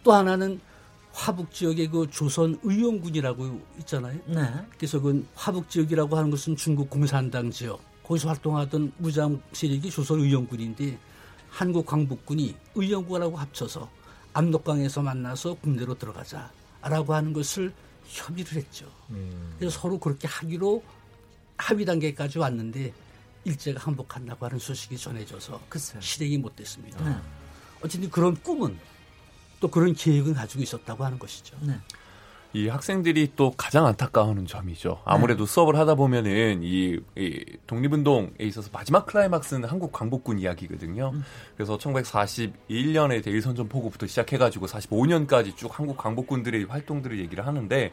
또 0.03 0.13
하나는 0.13 0.61
화북 1.11 1.51
지역의 1.51 1.89
그 1.89 2.07
조선 2.11 2.59
의용군이라고 2.61 3.59
있잖아요. 3.79 4.19
네. 4.27 4.53
그래서 4.77 4.99
그 4.99 5.25
화북 5.33 5.67
지역이라고 5.67 6.15
하는 6.15 6.29
것은 6.29 6.55
중국 6.55 6.91
공산당 6.91 7.49
지역 7.49 7.81
거기서 8.03 8.27
활동하던 8.27 8.93
무장 8.97 9.41
세력이 9.51 9.89
조선 9.89 10.19
의용군인데 10.19 10.99
한국 11.49 11.87
광복군이 11.87 12.55
의용군하고 12.75 13.35
합쳐서 13.35 13.89
압록강에서 14.33 15.01
만나서 15.01 15.55
군대로 15.55 15.97
들어가자라고 15.97 17.13
하는 17.13 17.33
것을 17.33 17.73
협의를 18.07 18.53
했죠. 18.53 18.91
그래서 19.57 19.79
서로 19.79 19.99
그렇게 19.99 20.27
하기로 20.27 20.83
합의 21.57 21.85
단계까지 21.85 22.39
왔는데 22.39 22.93
일제가 23.45 23.81
항복한다고 23.81 24.45
하는 24.45 24.59
소식이 24.59 24.97
전해져서 24.97 25.61
글쎄요. 25.69 26.01
실행이 26.01 26.37
못 26.37 26.55
됐습니다. 26.55 27.03
네. 27.03 27.15
어쨌든 27.81 28.09
그런 28.09 28.35
꿈은 28.35 28.77
또 29.59 29.69
그런 29.69 29.93
계획은 29.93 30.33
가지고 30.33 30.63
있었다고 30.63 31.03
하는 31.05 31.19
것이죠. 31.19 31.57
네. 31.61 31.79
이 32.53 32.67
학생들이 32.67 33.33
또 33.35 33.51
가장 33.55 33.85
안타까워하는 33.85 34.47
점이죠. 34.47 35.01
아무래도 35.05 35.45
수업을 35.45 35.75
하다 35.77 35.95
보면은 35.95 36.61
이, 36.63 36.99
이 37.15 37.45
독립운동에 37.67 38.31
있어서 38.39 38.69
마지막 38.73 39.05
클라이막스는 39.05 39.69
한국 39.69 39.91
광복군 39.91 40.39
이야기거든요. 40.39 41.13
그래서 41.55 41.77
1941년에 41.77 43.23
대일선전 43.23 43.69
포고부터 43.69 44.07
시작해가지고 44.07 44.65
45년까지 44.65 45.55
쭉 45.55 45.77
한국 45.77 45.97
광복군들의 45.97 46.65
활동들을 46.65 47.19
얘기를 47.19 47.45
하는데 47.45 47.91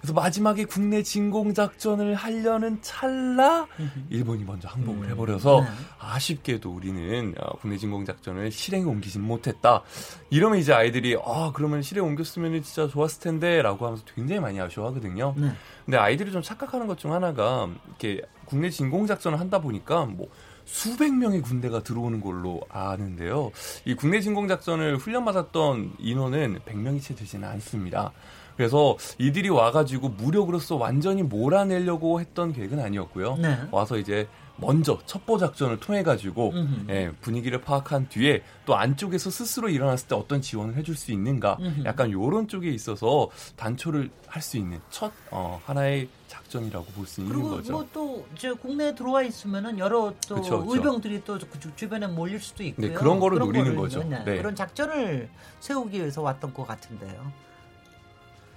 그래서 0.00 0.12
마지막에 0.14 0.64
국내 0.64 1.02
진공 1.02 1.54
작전을 1.54 2.14
하려는 2.14 2.78
찰나 2.82 3.66
일본이 4.10 4.44
먼저 4.44 4.68
항복을 4.68 5.08
해버려서 5.10 5.60
네. 5.62 5.66
아쉽게도 5.98 6.70
우리는 6.70 7.34
어, 7.40 7.56
국내 7.60 7.76
진공 7.76 8.04
작전을 8.04 8.50
실행에 8.52 8.84
옮기진 8.84 9.22
못했다. 9.22 9.82
이러면 10.30 10.58
이제 10.58 10.72
아이들이 10.72 11.16
아 11.24 11.50
그러면 11.54 11.82
실행 11.82 12.04
옮겼으면 12.04 12.62
진짜 12.62 12.86
좋았을 12.86 13.20
텐데라고 13.20 13.86
하면서 13.86 14.04
굉장히 14.14 14.40
많이 14.40 14.60
아쉬워하거든요. 14.60 15.34
네. 15.36 15.52
근데 15.84 15.96
아이들이 15.96 16.30
좀 16.32 16.42
착각하는 16.42 16.86
것 16.86 16.98
중 16.98 17.12
하나가 17.12 17.68
이렇게 17.86 18.22
국내 18.44 18.70
진공 18.70 19.06
작전을 19.06 19.38
한다 19.38 19.60
보니까 19.60 20.04
뭐 20.04 20.28
수백 20.64 21.14
명의 21.14 21.40
군대가 21.40 21.82
들어오는 21.82 22.20
걸로 22.20 22.60
아는데요. 22.68 23.52
이 23.84 23.94
국내 23.94 24.20
진공 24.20 24.48
작전을 24.48 24.96
훈련 24.96 25.24
받았던 25.24 25.94
인원은 25.98 26.58
100명이 26.66 27.00
채 27.00 27.14
되지는 27.14 27.48
않습니다. 27.48 28.10
그래서 28.58 28.96
이들이 29.18 29.48
와가지고 29.50 30.08
무력으로서 30.10 30.74
완전히 30.76 31.22
몰아내려고 31.22 32.20
했던 32.20 32.52
계획은 32.52 32.80
아니었고요. 32.80 33.36
네. 33.36 33.56
와서 33.70 33.96
이제 33.96 34.26
먼저 34.60 34.98
첩보 35.06 35.38
작전을 35.38 35.78
통해 35.78 36.02
가지고. 36.02 36.52
예, 36.88 37.12
분위기를 37.20 37.60
파악한 37.60 38.08
뒤에 38.08 38.42
또 38.66 38.74
안쪽에서 38.74 39.30
스스로 39.30 39.68
일어났을 39.68 40.08
때 40.08 40.16
어떤 40.16 40.40
지원을 40.42 40.74
해줄 40.74 40.96
수 40.96 41.12
있는가 41.12 41.58
음흠. 41.60 41.84
약간 41.84 42.10
요런 42.10 42.48
쪽에 42.48 42.68
있어서 42.70 43.28
단초를 43.56 44.10
할 44.26 44.42
수 44.42 44.56
있는 44.56 44.80
첫 44.90 45.12
어, 45.30 45.60
하나의 45.64 46.08
작전이라고 46.26 46.86
볼 46.86 47.06
수 47.06 47.20
있는 47.20 47.32
그리고 47.32 47.50
거죠. 47.50 47.72
뭐또 47.72 48.26
국내에 48.60 48.94
들어와 48.96 49.22
있으면은 49.22 49.78
여러 49.78 50.12
또 50.26 50.34
그쵸, 50.36 50.60
그쵸. 50.64 50.74
의병들이 50.74 51.22
또 51.24 51.38
그 51.38 51.76
주변에 51.76 52.08
몰릴 52.08 52.40
수도 52.40 52.64
있고요. 52.64 52.88
네, 52.88 52.92
그런 52.92 53.20
거를 53.20 53.38
노리는 53.38 53.76
거를, 53.76 53.76
거죠. 53.76 54.02
네, 54.02 54.24
네. 54.24 54.36
그런 54.38 54.56
작전을 54.56 55.28
세우기 55.60 55.96
위해서 55.98 56.22
왔던 56.22 56.52
것 56.52 56.66
같은데요. 56.66 57.32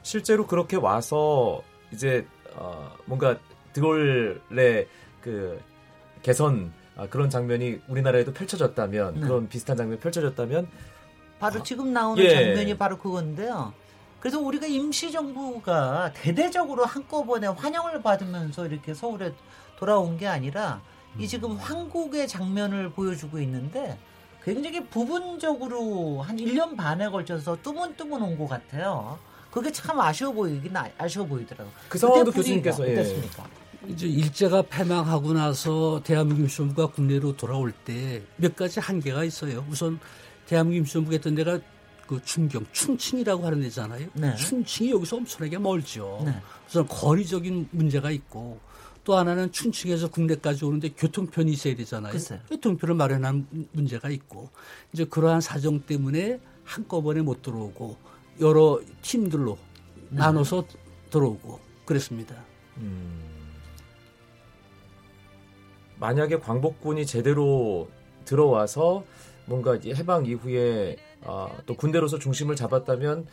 실제로 0.04 0.48
그렇게 0.48 0.78
와서 0.78 1.62
이제 1.92 2.26
어, 2.56 2.92
뭔가 3.06 3.38
드골의 3.74 4.88
그 5.22 5.62
개선 6.24 6.74
아, 6.97 7.08
그런 7.08 7.30
장면이 7.30 7.80
우리나라에도 7.88 8.34
펼쳐졌다면 8.34 9.16
네. 9.16 9.20
그런 9.22 9.47
비슷한 9.47 9.78
장면이 9.78 9.99
펼쳐졌다면 9.99 10.68
바로 11.39 11.64
지금 11.64 11.93
나오는 11.93 12.22
예. 12.24 12.30
장면이 12.30 12.78
바로 12.78 12.97
그건데요. 12.97 13.74
그래서 14.20 14.39
우리가 14.39 14.68
임시정부가 14.68 16.12
대대적으로 16.14 16.86
한꺼번에 16.86 17.47
환영을 17.47 18.02
받으면서 18.04 18.68
이렇게 18.68 18.93
서울에 18.93 19.34
돌아온 19.78 20.18
게 20.18 20.28
아니라 20.28 20.82
이 21.18 21.28
지금 21.28 21.56
황국의 21.56 22.28
장면을 22.28 22.91
보여주고 22.91 23.39
있는데 23.39 23.97
굉장히 24.43 24.84
부분적으로 24.86 26.22
한 26.22 26.38
1년 26.38 26.78
반에 26.78 27.10
걸쳐서 27.10 27.58
뜨문뜨문 27.64 28.22
온 28.22 28.38
것 28.38 28.47
같아요. 28.47 29.18
그게 29.52 29.72
참 29.72 29.99
아쉬워 29.99 30.32
보이긴 30.32 30.76
아- 30.76 30.89
아쉬워 30.97 31.26
보이더라고요. 31.26 31.74
그 31.89 31.97
상황도 31.97 32.32
교수님께서, 32.32 32.88
예. 32.88 32.93
어땠습니까? 32.93 33.47
이제 33.88 34.08
일제가 34.08 34.62
패망하고 34.64 35.34
나서 35.34 36.02
대한민국 36.04 36.43
임시정부가 36.43 36.88
국내로 36.93 37.36
돌아올 37.36 37.72
때 37.72 38.24
몇 38.38 38.56
가지 38.56 38.80
한계가 38.80 39.24
있어요. 39.24 39.66
우선 39.70 39.99
대한민국 40.45 40.80
임시정부가 40.80 41.16
했던 41.16 41.36
데가 41.36 41.60
그 42.08 42.22
충경, 42.24 42.66
충칭이라고 42.72 43.45
하는 43.45 43.62
데잖아요. 43.62 44.08
네. 44.14 44.36
충칭이 44.36 44.91
여기서 44.91 45.18
엄청나게 45.18 45.58
멀죠. 45.58 46.22
네. 46.26 46.34
우선 46.68 46.88
거리적인 46.88 47.70
문제가 47.72 48.12
있고 48.12 48.60
또 49.04 49.16
하나는 49.18 49.52
충칭에서 49.52 50.10
국내까지 50.10 50.64
오는데 50.64 50.89
교통편이 50.89 51.52
있어야 51.52 51.76
되잖아요. 51.76 52.12
글쎄요. 52.12 52.39
교통편을 52.49 52.93
마련한 52.95 53.47
문제가 53.72 54.10
있고 54.10 54.49
이제 54.93 55.06
그러한 55.06 55.41
사정 55.41 55.80
때문에 55.82 56.39
한꺼번에 56.64 57.22
못 57.22 57.41
들어오고 57.41 57.97
여러 58.39 58.79
팀들로 59.01 59.57
네. 60.09 60.19
나눠서 60.19 60.65
들어오고 61.09 61.59
그랬습니다. 61.86 62.36
만약에 65.99 66.39
광복군이 66.39 67.05
제대로 67.05 67.88
들어와서 68.25 69.03
뭔가 69.45 69.77
해방 69.86 70.25
이후에 70.25 70.97
어, 71.21 71.55
또 71.65 71.75
군대로서 71.75 72.17
중심을 72.17 72.55
잡았다면 72.55 73.27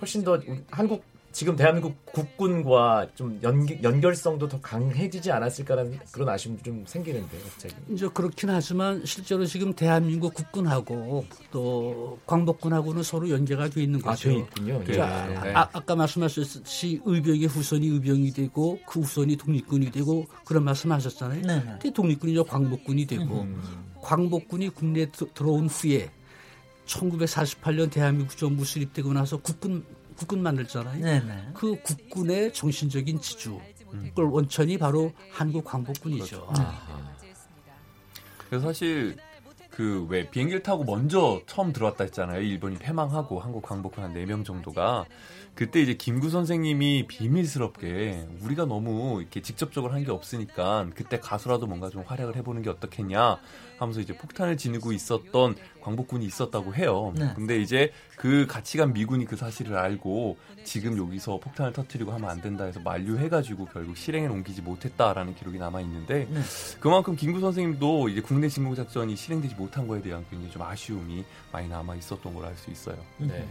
훨씬 0.00 0.24
더 0.24 0.40
한국 0.70 1.04
지금 1.32 1.54
대한민국 1.54 1.94
국군과 2.06 3.06
좀 3.14 3.38
연, 3.42 4.00
결성도 4.00 4.48
더 4.48 4.60
강해지지 4.60 5.30
않았을까라는 5.30 6.00
그런 6.10 6.28
아쉬움도 6.28 6.62
좀 6.62 6.84
생기는데 6.86 7.38
갑자기. 7.38 7.74
이제 7.88 8.08
그렇긴 8.12 8.50
하지만 8.50 9.04
실제로 9.04 9.46
지금 9.46 9.72
대한민국 9.72 10.34
국군하고 10.34 11.24
또 11.52 12.18
광복군하고는 12.26 13.02
서로 13.04 13.30
연계가 13.30 13.68
돼 13.68 13.82
있는 13.82 14.00
거죠. 14.00 14.28
아, 14.28 14.32
돼 14.32 14.38
있군요. 14.38 14.84
자, 14.92 15.42
네. 15.44 15.54
아, 15.54 15.68
아까 15.72 15.94
말씀하셨듯이 15.94 17.00
의병의 17.04 17.46
후손이 17.46 17.86
의병이 17.86 18.32
되고 18.32 18.78
그 18.86 19.00
후손이 19.00 19.36
독립군이 19.36 19.92
되고 19.92 20.26
그런 20.44 20.64
말씀하셨잖아요. 20.64 21.42
네. 21.42 21.60
근데 21.64 21.92
독립군이 21.92 22.34
죠 22.34 22.44
광복군이 22.44 23.06
되고 23.06 23.42
음. 23.42 23.62
광복군이 24.02 24.70
국내에 24.70 25.06
들어온 25.34 25.68
후에 25.68 26.10
1948년 26.86 27.90
대한민국 27.90 28.36
정부 28.36 28.64
수립되고 28.64 29.12
나서 29.12 29.36
국군 29.36 29.84
국군 30.20 30.42
만들잖아요. 30.42 31.02
네네. 31.02 31.48
그 31.54 31.80
국군의 31.80 32.52
정신적인 32.52 33.22
지주, 33.22 33.58
음. 33.94 34.04
그걸 34.10 34.26
원천이 34.26 34.76
바로 34.76 35.12
한국 35.32 35.64
광복군이죠. 35.64 36.46
그렇죠. 36.46 36.62
아. 36.62 37.16
그래서 38.50 38.66
사실 38.66 39.16
그 39.70 40.06
왜 40.10 40.28
비행기를 40.28 40.62
타고 40.62 40.84
먼저 40.84 41.40
처음 41.46 41.72
들어왔다 41.72 42.04
했잖아요. 42.04 42.42
일본이 42.42 42.76
패망하고 42.76 43.40
한국 43.40 43.62
광복군 43.62 44.04
한 44.04 44.12
4명 44.12 44.44
정도가 44.44 45.06
그때 45.60 45.82
이제 45.82 45.92
김구 45.92 46.30
선생님이 46.30 47.06
비밀스럽게 47.06 48.26
우리가 48.40 48.64
너무 48.64 49.20
이렇게 49.20 49.42
직접적으로 49.42 49.92
한 49.92 50.00
게 50.02 50.10
없으니까 50.10 50.88
그때 50.94 51.20
가수라도 51.20 51.66
뭔가 51.66 51.90
좀 51.90 52.02
활약을 52.06 52.34
해보는 52.36 52.62
게 52.62 52.70
어떻겠냐 52.70 53.36
하면서 53.78 54.00
이제 54.00 54.16
폭탄을 54.16 54.56
지니고 54.56 54.92
있었던 54.92 55.56
광복군이 55.82 56.24
있었다고 56.24 56.74
해요. 56.74 57.12
네. 57.14 57.32
근데 57.36 57.60
이제 57.60 57.92
그 58.16 58.46
가치관 58.46 58.94
미군이 58.94 59.26
그 59.26 59.36
사실을 59.36 59.76
알고 59.76 60.38
지금 60.64 60.96
여기서 60.96 61.40
폭탄을 61.40 61.74
터트리고 61.74 62.10
하면 62.12 62.30
안 62.30 62.40
된다 62.40 62.64
해서 62.64 62.80
만류해가지고 62.80 63.66
결국 63.66 63.98
실행에 63.98 64.28
옮기지 64.28 64.62
못했다라는 64.62 65.34
기록이 65.34 65.58
남아 65.58 65.82
있는데 65.82 66.26
네. 66.30 66.40
그만큼 66.80 67.16
김구 67.16 67.40
선생님도 67.40 68.08
이제 68.08 68.22
국내 68.22 68.48
진공 68.48 68.74
작전이 68.74 69.14
실행되지 69.14 69.56
못한 69.56 69.86
거에 69.86 70.00
대한 70.00 70.24
굉장히 70.30 70.50
좀 70.50 70.62
아쉬움이 70.62 71.22
많이 71.52 71.68
남아 71.68 71.96
있었던 71.96 72.32
걸 72.32 72.46
알 72.46 72.56
수 72.56 72.70
있어요. 72.70 72.96
네. 73.18 73.46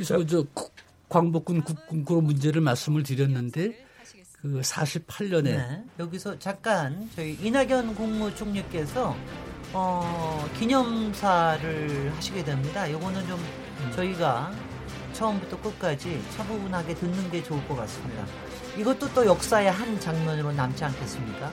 그래서 0.00 0.16
그저 0.16 0.46
광복군 1.10 1.60
국군 1.62 2.06
그런 2.06 2.24
문제를 2.24 2.62
말씀을 2.62 3.02
드렸는데 3.02 3.84
그 4.40 4.62
48년에 4.62 5.42
네, 5.42 5.84
여기서 5.98 6.38
잠깐 6.38 7.10
저희 7.14 7.34
이낙연 7.42 7.94
국무총리께서 7.94 9.14
어, 9.74 10.48
기념사를 10.58 12.12
하시게 12.16 12.42
됩니다. 12.42 12.90
요거는 12.90 13.26
좀 13.26 13.38
저희가 13.94 14.50
처음부터 15.12 15.60
끝까지 15.60 16.18
차분하게 16.34 16.94
듣는 16.94 17.30
게 17.30 17.42
좋을 17.42 17.62
것 17.68 17.76
같습니다. 17.76 18.24
이것도 18.78 19.12
또 19.12 19.26
역사의 19.26 19.70
한 19.70 20.00
장면으로 20.00 20.52
남지 20.52 20.82
않겠습니까? 20.82 21.52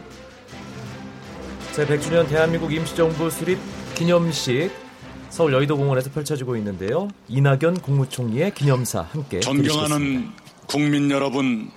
제100주년 1.74 2.30
대한민국 2.30 2.72
임시정부 2.72 3.30
수립 3.30 3.60
기념식 3.94 4.87
서울 5.30 5.54
여의도공원에서 5.54 6.12
펼쳐지고 6.12 6.56
있는데요. 6.58 7.10
이낙연 7.28 7.82
국무총리의 7.82 8.54
기념사 8.54 9.02
함께 9.02 9.40
존경하는 9.40 9.98
드리겠습니다. 9.98 10.44
국민 10.68 11.12
여러분, 11.12 11.72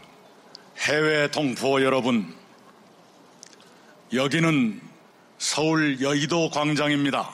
해외 0.79 1.31
동포 1.31 1.83
여러분, 1.83 2.35
여기는 4.13 4.81
서울 5.39 6.01
여의도 6.01 6.51
광장입니다. 6.51 7.31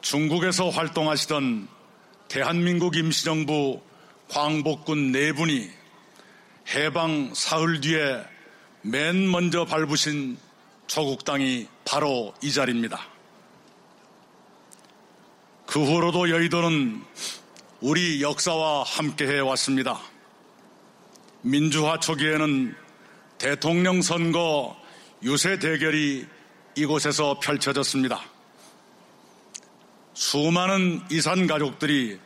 중국에서 0.00 0.68
활동하시던 0.70 1.68
대한민국 2.28 2.96
임시정부 2.96 3.80
광복군 4.28 5.12
네 5.12 5.32
분이 5.32 5.70
해방 6.74 7.32
사흘 7.34 7.80
뒤에 7.80 8.22
맨 8.82 9.30
먼저 9.30 9.64
밟으신 9.64 10.36
조국 10.86 11.24
땅이 11.24 11.68
바로 11.84 12.34
이 12.42 12.52
자리입니다. 12.52 13.13
그 15.74 15.82
후로도 15.82 16.30
여의도는 16.30 17.02
우리 17.80 18.22
역사와 18.22 18.84
함께해 18.84 19.40
왔습니다. 19.40 20.00
민주화 21.42 21.98
초기에는 21.98 22.76
대통령 23.38 24.00
선거 24.00 24.80
유세 25.24 25.58
대결이 25.58 26.26
이곳에서 26.76 27.40
펼쳐졌습니다. 27.40 28.22
수많은 30.14 31.02
이산 31.10 31.48
가족들이 31.48 32.20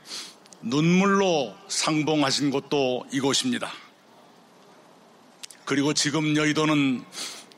눈물로 0.60 1.56
상봉하신 1.68 2.50
곳도 2.50 3.06
이곳입니다. 3.14 3.72
그리고 5.64 5.94
지금 5.94 6.36
여의도는 6.36 7.02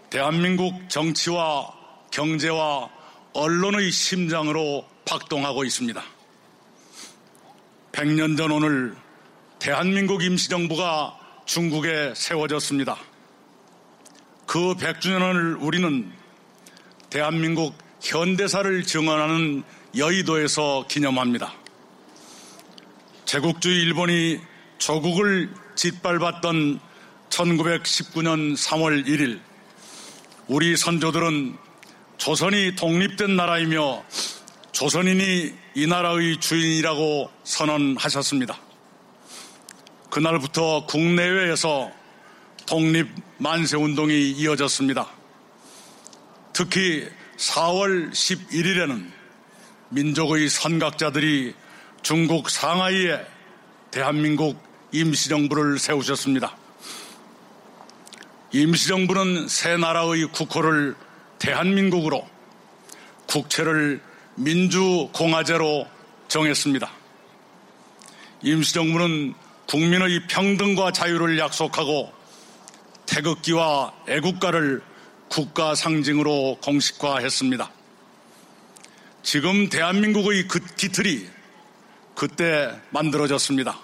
대한민국 0.08 0.88
정치와 0.88 1.74
경제와 2.12 2.88
언론의 3.32 3.90
심장으로 3.90 4.89
박동하고 5.10 5.64
있습니다. 5.64 6.00
100년 7.90 8.36
전 8.36 8.52
오늘 8.52 8.94
대한민국 9.58 10.22
임시정부가 10.22 11.18
중국에 11.46 12.12
세워졌습니다. 12.14 12.96
그 14.46 14.76
100주년을 14.76 15.60
우리는 15.60 16.12
대한민국 17.10 17.74
현대사를 18.00 18.84
증언하는 18.84 19.64
여의도에서 19.96 20.86
기념합니다. 20.88 21.54
제국주의 23.24 23.82
일본이 23.82 24.38
조국을 24.78 25.52
짓밟았던 25.74 26.78
1919년 27.30 28.56
3월 28.56 29.04
1일 29.06 29.40
우리 30.46 30.76
선조들은 30.76 31.56
조선이 32.16 32.76
독립된 32.76 33.34
나라이며 33.34 34.04
조선인이 34.72 35.52
이 35.74 35.86
나라의 35.86 36.38
주인이라고 36.38 37.30
선언하셨습니다. 37.44 38.58
그날부터 40.10 40.86
국내외에서 40.86 41.90
독립 42.66 43.08
만세 43.38 43.76
운동이 43.76 44.30
이어졌습니다. 44.32 45.08
특히 46.52 47.08
4월 47.36 48.10
11일에는 48.12 49.10
민족의 49.90 50.48
선각자들이 50.48 51.54
중국 52.02 52.50
상하이에 52.50 53.20
대한민국 53.90 54.62
임시정부를 54.92 55.78
세우셨습니다. 55.78 56.56
임시정부는 58.52 59.48
새 59.48 59.76
나라의 59.76 60.26
국호를 60.26 60.96
대한민국으로 61.38 62.28
국채를 63.26 64.00
민주공화제로 64.36 65.86
정했습니다. 66.28 66.90
임시정부는 68.42 69.34
국민의 69.66 70.26
평등과 70.28 70.92
자유를 70.92 71.38
약속하고 71.38 72.12
태극기와 73.06 73.92
애국가를 74.08 74.82
국가 75.28 75.74
상징으로 75.74 76.58
공식화했습니다. 76.62 77.70
지금 79.22 79.68
대한민국의 79.68 80.48
그 80.48 80.60
기틀이 80.76 81.26
그때 82.14 82.74
만들어졌습니다. 82.90 83.78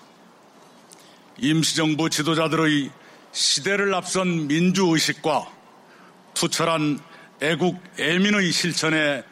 임시정부 1.38 2.08
지도자들의 2.10 2.90
시대를 3.32 3.94
앞선 3.94 4.46
민주의식과 4.46 5.46
투철한 6.34 6.98
애국 7.42 7.78
애민의 7.98 8.50
실천에 8.50 9.22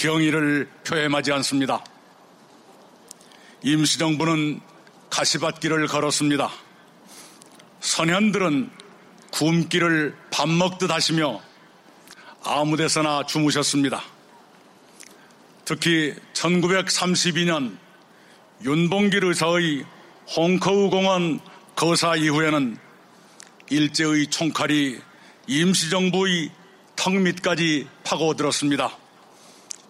경의를 0.00 0.66
표해하지 0.86 1.30
않습니다. 1.32 1.84
임시정부는 3.62 4.60
가시밭길을 5.10 5.88
걸었습니다. 5.88 6.50
선현들은 7.80 8.70
굶기를 9.30 10.16
밥 10.30 10.48
먹듯 10.48 10.90
하시며 10.90 11.42
아무 12.42 12.78
데서나 12.78 13.26
주무셨습니다. 13.26 14.02
특히 15.66 16.14
1932년 16.32 17.76
윤봉길 18.64 19.22
의사의 19.24 19.84
홍커우 20.34 20.88
공원 20.88 21.40
거사 21.76 22.16
이후에는 22.16 22.78
일제의 23.68 24.28
총칼이 24.28 24.98
임시정부의 25.46 26.50
턱 26.96 27.12
밑까지 27.12 27.86
파고들었습니다. 28.02 28.99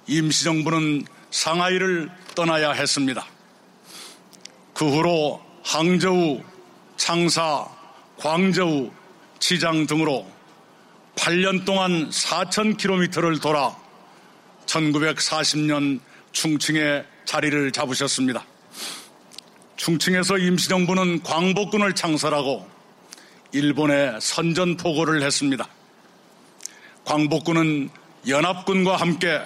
임시정부는 0.07 1.05
상하이를 1.30 2.11
떠나야 2.34 2.72
했습니다. 2.72 3.26
그 4.74 4.88
후로 4.88 5.42
항저우, 5.62 6.42
창사, 6.96 7.66
광저우, 8.18 8.90
치장 9.38 9.86
등으로 9.86 10.26
8년 11.16 11.64
동안 11.64 12.09
4,000km를 12.11 13.42
돌아 13.42 13.76
1940년 14.66 16.01
충칭에 16.32 17.05
자리를 17.24 17.72
잡으셨습니다. 17.72 18.44
충칭에서 19.76 20.38
임시정부는 20.38 21.22
광복군을 21.22 21.94
창설하고 21.94 22.68
일본에 23.53 24.18
선전포고를 24.20 25.22
했습니다. 25.22 25.68
광복군은 27.05 27.90
연합군과 28.28 28.96
함께 28.96 29.40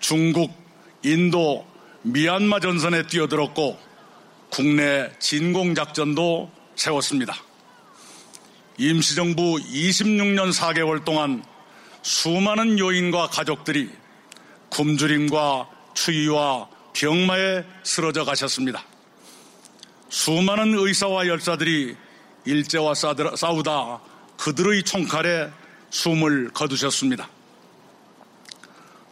중국, 0.00 0.52
인도, 1.04 1.66
미얀마 2.02 2.60
전선에 2.60 3.06
뛰어들었고 3.06 3.78
국내 4.50 5.10
진공작전도 5.18 6.50
세웠습니다. 6.74 7.36
임시정부 8.78 9.58
26년 9.58 10.52
4개월 10.52 11.04
동안 11.04 11.44
수많은 12.02 12.78
요인과 12.78 13.28
가족들이 13.28 13.90
굶주림과 14.70 15.68
추위와 15.94 16.68
병마에 16.94 17.64
쓰러져 17.82 18.24
가셨습니다. 18.24 18.82
수많은 20.08 20.74
의사와 20.74 21.26
열사들이 21.26 21.94
일제와 22.46 22.94
싸우다 22.94 24.00
그들의 24.38 24.82
총칼에 24.84 25.50
숨을 25.90 26.50
거두셨습니다. 26.54 27.28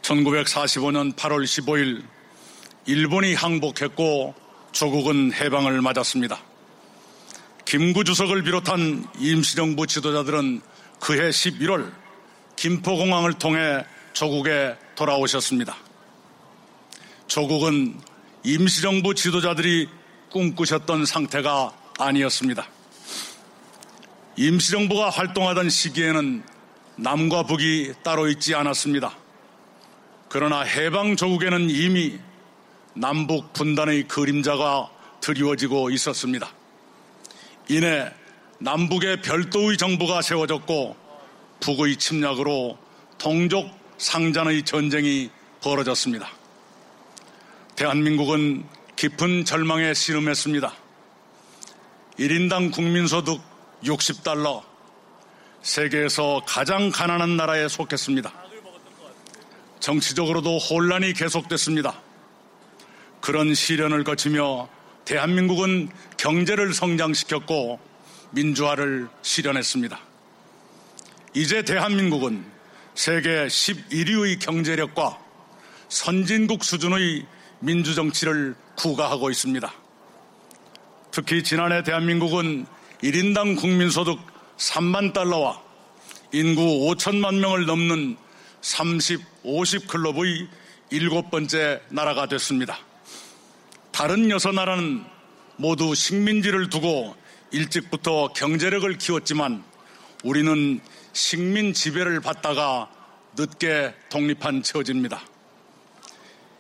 1945년 0.09 1.15
8월 1.15 1.45
15일 1.45 2.03
일본이 2.87 3.35
항복했고 3.35 4.35
조국은 4.73 5.35
해방을 5.35 5.83
맞았습니다. 5.83 6.41
김구 7.67 8.05
주석을 8.05 8.43
비롯한 8.43 9.07
임시정부 9.19 9.87
지도자들은 9.87 10.63
그해 11.01 11.29
11월 11.29 11.93
김포공항을 12.57 13.35
통해 13.35 13.85
조국에 14.15 14.77
돌아오셨습니다. 14.97 15.77
조국은 17.27 18.01
임시정부 18.45 19.15
지도자들이 19.15 19.89
꿈꾸셨던 20.31 21.05
상태가 21.05 21.73
아니었습니다. 21.99 22.67
임시정부가 24.37 25.11
활동하던 25.11 25.69
시기에는 25.69 26.43
남과 26.97 27.43
북이 27.43 27.93
따로 28.03 28.29
있지 28.29 28.55
않았습니다. 28.55 29.28
그러나 30.29 30.61
해방 30.61 31.17
조국에는 31.17 31.71
이미 31.71 32.19
남북 32.95 33.53
분단의 33.53 34.09
그림자가 34.09 34.91
드리워지고 35.21 35.91
있었습니다. 35.91 36.51
이내 37.69 38.13
남북의 38.59 39.23
별도의 39.23 39.77
정부가 39.77 40.21
세워졌고 40.21 40.97
북의 41.61 41.97
침략으로 41.97 42.79
동족 43.17 43.71
상잔의 43.99 44.65
전쟁이 44.65 45.31
벌어졌습니다. 45.63 46.31
대한민국은 47.77 48.65
깊은 48.97 49.45
절망에 49.45 49.95
씨름했습니다. 49.95 50.75
1인당 52.19 52.73
국민소득 52.73 53.41
60달러, 53.85 54.63
세계에서 55.63 56.43
가장 56.47 56.91
가난한 56.91 57.37
나라에 57.37 57.69
속했습니다. 57.69 58.48
정치적으로도 59.81 60.59
혼란이 60.59 61.13
계속됐습니다. 61.13 62.01
그런 63.21 63.55
시련을 63.55 64.05
거치며 64.05 64.69
대한민국은 65.05 65.89
경제를 66.17 66.75
성장시켰고 66.75 67.81
민주화를 68.31 69.09
실현했습니다. 69.23 69.99
이제 71.35 71.63
대한민국은 71.63 72.45
세계 72.95 73.47
11위의 73.47 74.41
경제력과 74.41 75.19
선진국 75.89 76.65
수준의 76.65 77.25
민주정치를 77.61 78.55
구가하고 78.77 79.31
있습니다. 79.31 79.73
특히 81.11 81.43
지난해 81.43 81.83
대한민국은 81.83 82.67
1인당 83.03 83.59
국민소득 83.59 84.19
3만 84.57 85.13
달러와 85.13 85.63
인구 86.33 86.63
5천만 86.63 87.39
명을 87.39 87.67
넘는 87.67 88.17
30, 88.61 89.23
50 89.49 89.89
클럽의 89.89 90.47
일곱 90.91 91.31
번째 91.31 91.81
나라가 91.89 92.27
됐습니다. 92.27 92.79
다른 93.91 94.31
여섯 94.31 94.53
나라는 94.53 95.03
모두 95.57 95.95
식민지를 95.95 96.69
두고 96.69 97.17
일찍부터 97.51 98.29
경제력을 98.35 98.99
키웠지만 98.99 99.65
우리는 100.23 100.81
식민 101.15 101.73
지배를 101.73 102.21
받다가 102.21 102.91
늦게 103.39 103.95
독립한 104.11 104.63
처지입니다. 104.63 105.23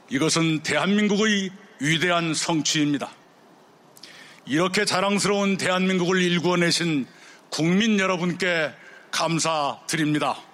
이것은 0.09 0.63
대한민국의 0.63 1.51
위대한 1.81 2.33
성취입니다. 2.33 3.11
이렇게 4.47 4.87
자랑스러운 4.87 5.59
대한민국을 5.59 6.23
일구어내신 6.23 7.07
국민 7.51 7.99
여러분께 7.99 8.73
감사드립니다. 9.11 10.48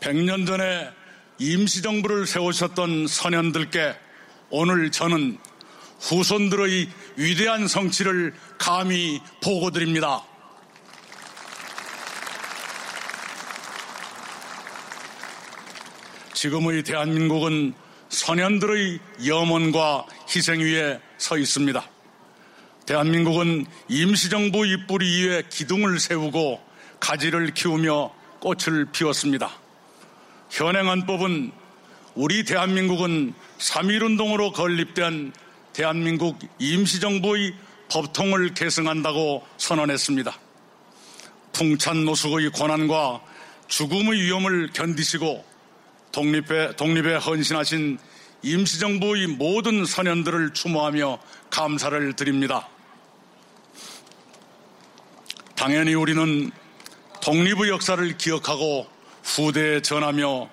100년 0.00 0.46
전에 0.46 0.90
임시정부를 1.38 2.26
세우셨던 2.26 3.06
선현들께 3.06 3.94
오늘 4.50 4.90
저는 4.90 5.38
후손들의 6.00 6.88
위대한 7.16 7.68
성취를 7.68 8.34
감히 8.58 9.20
보고드립니다. 9.42 10.24
지금의 16.32 16.82
대한민국은 16.84 17.74
선현들의 18.08 18.98
염원과 19.26 20.06
희생 20.34 20.60
위에 20.60 20.98
서 21.18 21.36
있습니다. 21.36 21.86
대한민국은 22.86 23.66
임시정부 23.88 24.66
입뿌리 24.66 25.26
위에 25.26 25.42
기둥을 25.50 26.00
세우고 26.00 26.60
가지를 26.98 27.52
키우며 27.52 28.10
꽃을 28.40 28.86
피웠습니다. 28.90 29.50
현행안법은 30.50 31.52
우리 32.14 32.44
대한민국은 32.44 33.34
3.1운동으로 33.58 34.52
건립된 34.52 35.32
대한민국 35.72 36.38
임시정부의 36.58 37.54
법통을 37.88 38.54
계승한다고 38.54 39.46
선언했습니다. 39.56 40.38
풍찬 41.52 42.04
노숙의 42.04 42.50
고난과 42.50 43.20
죽음의 43.68 44.20
위험을 44.20 44.70
견디시고 44.72 45.44
독립에, 46.12 46.76
독립에 46.76 47.16
헌신하신 47.16 47.98
임시정부의 48.42 49.28
모든 49.28 49.84
선현들을 49.84 50.52
추모하며 50.54 51.18
감사를 51.50 52.14
드립니다. 52.14 52.68
당연히 55.54 55.94
우리는 55.94 56.50
독립의 57.22 57.68
역사를 57.68 58.16
기억하고 58.16 58.88
후대에 59.30 59.80
전하며 59.80 60.50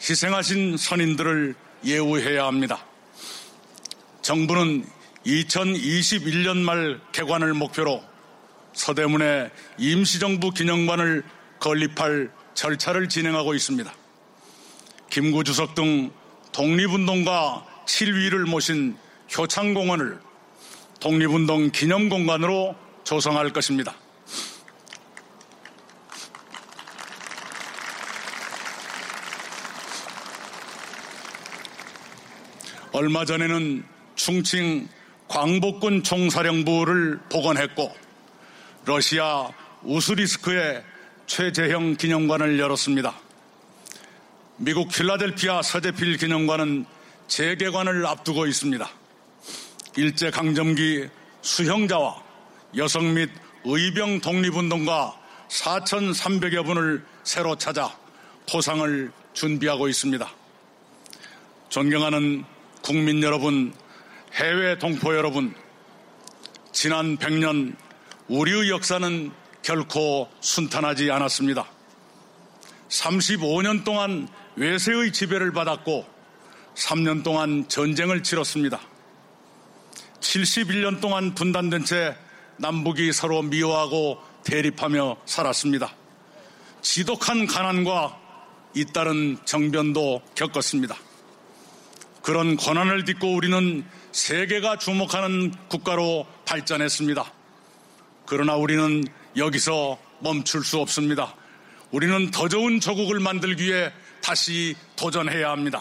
희생하신 0.00 0.76
선인들을 0.76 1.54
예우해야 1.84 2.46
합니다. 2.46 2.84
정부는 4.22 4.84
2021년 5.24 6.56
말 6.58 7.00
개관을 7.12 7.54
목표로 7.54 8.02
서대문에 8.72 9.50
임시정부 9.78 10.50
기념관을 10.50 11.22
건립할 11.60 12.30
절차를 12.54 13.08
진행하고 13.08 13.54
있습니다. 13.54 13.92
김구 15.10 15.44
주석 15.44 15.74
등 15.76 16.10
독립운동가 16.52 17.64
7위를 17.86 18.48
모신 18.48 18.96
효창공원을 19.36 20.18
독립운동 20.98 21.70
기념공간으로 21.70 22.74
조성할 23.04 23.52
것입니다. 23.52 23.94
얼마 32.98 33.26
전에는 33.26 33.84
충칭 34.14 34.88
광복군 35.28 36.02
총사령부를 36.02 37.20
복원했고 37.28 37.94
러시아 38.86 39.50
우스리스크에 39.82 40.82
최재형 41.26 41.96
기념관을 41.96 42.58
열었습니다. 42.58 43.14
미국 44.56 44.88
필라델피아 44.88 45.60
서재필 45.60 46.16
기념관은 46.16 46.86
재개관을 47.28 48.06
앞두고 48.06 48.46
있습니다. 48.46 48.90
일제강점기 49.98 51.08
수형자와 51.42 52.22
여성 52.78 53.12
및 53.12 53.28
의병 53.64 54.22
독립운동가 54.22 55.14
4,300여 55.50 56.64
분을 56.64 57.04
새로 57.24 57.56
찾아 57.56 57.94
포상을 58.50 59.12
준비하고 59.34 59.86
있습니다. 59.86 60.32
존경하는 61.68 62.55
국민 62.86 63.20
여러분, 63.20 63.74
해외 64.34 64.78
동포 64.78 65.16
여러분, 65.16 65.52
지난 66.70 67.16
100년 67.16 67.74
우리의 68.28 68.70
역사는 68.70 69.32
결코 69.60 70.30
순탄하지 70.40 71.10
않았습니다. 71.10 71.66
35년 72.88 73.82
동안 73.82 74.28
외세의 74.54 75.12
지배를 75.12 75.50
받았고 75.52 76.06
3년 76.76 77.24
동안 77.24 77.68
전쟁을 77.68 78.22
치렀습니다. 78.22 78.80
71년 80.20 81.00
동안 81.00 81.34
분단된 81.34 81.84
채 81.84 82.16
남북이 82.58 83.12
서로 83.12 83.42
미워하고 83.42 84.22
대립하며 84.44 85.16
살았습니다. 85.24 85.92
지독한 86.82 87.46
가난과 87.46 88.16
잇따른 88.74 89.38
정변도 89.44 90.22
겪었습니다. 90.36 90.96
그런 92.26 92.56
권한을 92.56 93.04
딛고 93.04 93.36
우리는 93.36 93.84
세계가 94.10 94.78
주목하는 94.78 95.52
국가로 95.68 96.26
발전했습니다. 96.44 97.24
그러나 98.26 98.56
우리는 98.56 99.04
여기서 99.36 99.96
멈출 100.18 100.64
수 100.64 100.80
없습니다. 100.80 101.36
우리는 101.92 102.32
더 102.32 102.48
좋은 102.48 102.80
조국을 102.80 103.20
만들기 103.20 103.66
위해 103.66 103.92
다시 104.20 104.74
도전해야 104.96 105.52
합니다. 105.52 105.80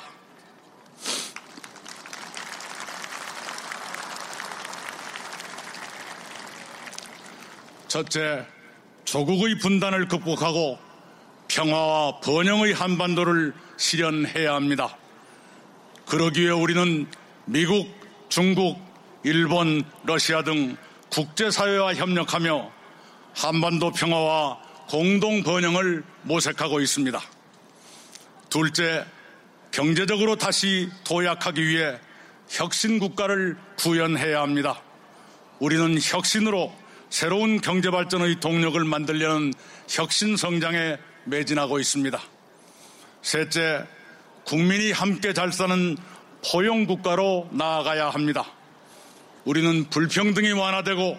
첫째, 7.87 8.45
조국의 9.05 9.57
분단을 9.57 10.07
극복하고 10.07 10.77
평화와 11.47 12.19
번영의 12.19 12.73
한반도를 12.73 13.51
실현해야 13.77 14.53
합니다. 14.53 14.95
그러기 16.07 16.41
위해 16.41 16.51
우리는 16.51 17.07
미국, 17.45 17.89
중국, 18.29 18.79
일본, 19.23 19.83
러시아 20.03 20.43
등 20.43 20.77
국제사회와 21.09 21.95
협력하며 21.95 22.71
한반도 23.33 23.91
평화와 23.91 24.59
공동 24.87 25.43
번영을 25.43 26.03
모색하고 26.23 26.79
있습니다. 26.79 27.19
둘째, 28.49 29.05
경제적으로 29.71 30.35
다시 30.35 30.89
도약하기 31.03 31.65
위해 31.65 31.99
혁신 32.49 32.99
국가를 32.99 33.57
구현해야 33.77 34.41
합니다. 34.41 34.81
우리는 35.59 35.97
혁신으로 35.99 36.73
새로운 37.09 37.59
경제 37.61 37.89
발전의 37.89 38.39
동력을 38.39 38.83
만들려는 38.83 39.53
혁신 39.89 40.37
성장에 40.37 40.97
매진하고 41.25 41.79
있습니다. 41.79 42.21
셋째, 43.21 43.85
국민이 44.45 44.91
함께 44.91 45.33
잘 45.33 45.51
사는 45.51 45.97
포용 46.47 46.85
국가로 46.85 47.49
나아가야 47.51 48.09
합니다. 48.09 48.45
우리는 49.43 49.89
불평등이 49.89 50.51
완화되고 50.51 51.17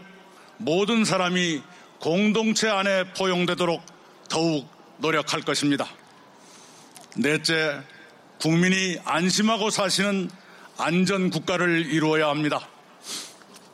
모든 0.59 1.05
사람이 1.05 1.61
공동체 2.01 2.69
안에 2.69 3.13
포용되도록 3.15 3.83
더욱 4.29 4.69
노력할 4.99 5.41
것입니다. 5.43 5.89
넷째, 7.17 7.81
국민이 8.41 8.99
안심하고 9.05 9.71
사시는 9.71 10.31
안전 10.79 11.31
국가를 11.31 11.87
이루어야 11.87 12.29
합니다. 12.29 12.69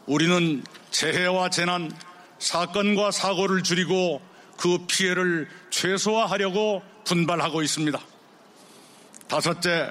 우리는 0.06 0.64
재해와 0.90 1.50
재난, 1.50 1.92
사건과 2.38 3.10
사고를 3.10 3.62
줄이고 3.62 4.22
그 4.56 4.78
피해를 4.86 5.48
최소화하려고 5.70 6.82
분발하고 7.04 7.62
있습니다. 7.62 8.11
다섯째, 9.32 9.90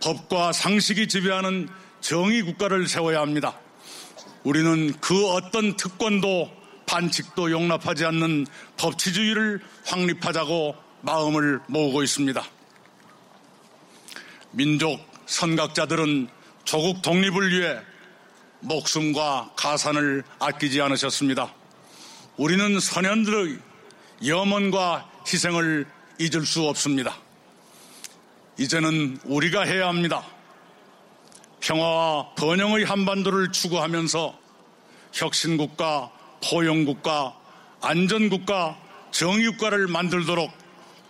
법과 0.00 0.52
상식이 0.52 1.08
지배하는 1.08 1.68
정의 2.00 2.42
국가를 2.42 2.86
세워야 2.86 3.20
합니다. 3.20 3.58
우리는 4.44 4.92
그 5.00 5.30
어떤 5.30 5.76
특권도 5.76 6.48
반칙도 6.86 7.50
용납하지 7.50 8.04
않는 8.04 8.46
법치주의를 8.76 9.60
확립하자고 9.84 10.76
마음을 11.00 11.58
모으고 11.66 12.04
있습니다. 12.04 12.40
민족 14.52 15.00
선각자들은 15.26 16.28
조국 16.62 17.02
독립을 17.02 17.50
위해 17.50 17.80
목숨과 18.60 19.54
가산을 19.56 20.22
아끼지 20.38 20.80
않으셨습니다. 20.82 21.52
우리는 22.36 22.78
선현들의 22.78 23.58
염원과 24.24 25.10
희생을 25.26 25.84
잊을 26.20 26.46
수 26.46 26.62
없습니다. 26.68 27.16
이제는 28.58 29.18
우리가 29.24 29.62
해야 29.62 29.86
합니다. 29.86 30.26
평화와 31.60 32.34
번영의 32.34 32.84
한반도를 32.84 33.52
추구하면서 33.52 34.36
혁신국가, 35.12 36.10
포용국가, 36.42 37.36
안전국가, 37.80 38.76
정의국가를 39.12 39.86
만들도록 39.86 40.50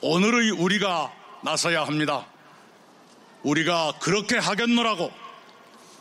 오늘의 0.02 0.50
우리가 0.52 1.12
나서야 1.42 1.84
합니다. 1.84 2.26
우리가 3.42 3.94
그렇게 4.00 4.36
하겠노라고 4.36 5.10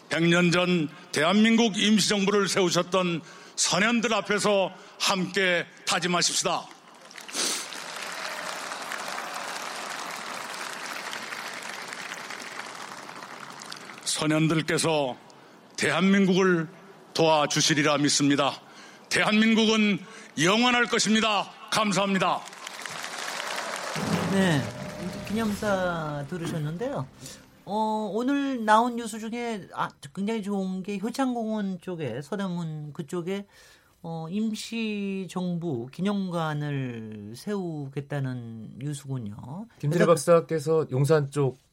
100년 0.10 0.52
전 0.52 0.90
대한민국 1.14 1.78
임시정부를 1.78 2.50
세우셨던 2.50 3.22
선현들 3.56 4.14
앞에서 4.14 4.72
함께 5.00 5.66
다짐하십시다. 5.86 6.77
선현들께서 14.18 15.16
대한민국을 15.78 16.68
도와주시리라 17.14 18.00
믿습니다. 18.00 18.52
대한민국은 19.10 20.00
영원할 20.42 20.86
것입니다. 20.86 21.52
감사합니다. 21.72 22.40
네, 24.32 24.60
기념사 25.28 26.26
들으셨는데요. 26.30 27.08
어, 27.66 28.10
오늘 28.12 28.66
나온 28.66 28.96
뉴스 28.96 29.20
중에 29.20 29.68
아, 29.76 29.90
굉장히 30.16 30.42
좋은 30.42 30.82
게 30.82 30.98
효창공원 30.98 31.80
쪽에 31.82 32.22
서대문 32.24 32.94
그쪽에 32.94 33.46
어, 34.02 34.26
임시정부 34.32 35.90
기념관을 35.92 37.34
세우겠다는 37.36 38.80
뉴스군요. 38.80 39.68
김진애 39.80 40.08
박사께서 40.08 40.88
용산 40.90 41.30
쪽 41.30 41.67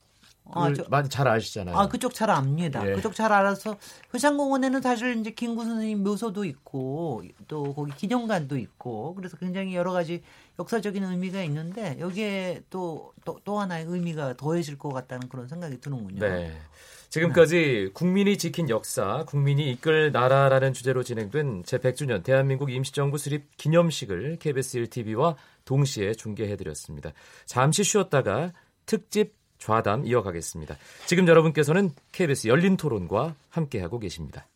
아, 0.53 0.73
저, 0.75 0.85
많이 0.91 1.09
잘 1.09 1.27
아시잖아요. 1.27 1.77
아, 1.77 1.89
그쪽 1.89 2.13
잘 2.13 2.31
압니다. 2.31 2.87
예. 2.87 2.95
그쪽 2.95 3.15
잘 3.15 3.33
알아서 3.33 3.77
효창공원에는 4.13 4.83
사실 4.83 5.19
이제 5.19 5.31
김구 5.31 5.65
선생님 5.65 6.03
묘소도 6.03 6.45
있고 6.45 7.23
또 7.49 7.75
거기 7.75 7.93
기념관도 7.93 8.59
있고 8.59 9.15
그래서 9.15 9.37
굉장히 9.39 9.75
여러 9.75 9.93
가지 9.93 10.23
역사적인 10.59 11.03
의미가 11.03 11.43
있는데 11.45 11.97
여기에 11.99 12.65
또또또 12.69 13.59
하나의 13.59 13.87
의미가 13.89 14.35
더해질 14.37 14.79
것 14.79 14.91
같다는 14.91 15.29
그런 15.29 15.49
생각이 15.49 15.81
드는군요. 15.81 16.21
네. 16.21 16.53
지금까지 17.09 17.57
네. 17.57 17.89
국민이 17.93 18.37
지킨 18.37 18.69
역사, 18.69 19.25
국민이 19.27 19.71
이끌 19.71 20.11
나라라는 20.11 20.73
주제로 20.73 21.05
진행된 21.05 21.63
제100주년 21.63 22.25
대한민국 22.25 22.73
임시정부 22.73 23.19
수립 23.19 23.57
기념식을 23.57 24.39
KBS 24.41 24.79
1TV와 24.83 25.37
동시에 25.65 26.15
중계해드렸습니다. 26.15 27.13
잠시 27.47 27.85
쉬었다가 27.85 28.53
특집 28.85 29.44
좌담 29.65 30.05
이어가겠습니다. 30.05 30.77
지금 31.07 31.27
여러분께서는 31.27 31.91
KBS 32.13 32.49
열린 32.49 32.77
토론과 32.77 33.35
함께하고 33.49 33.99
계십니다. 33.99 34.47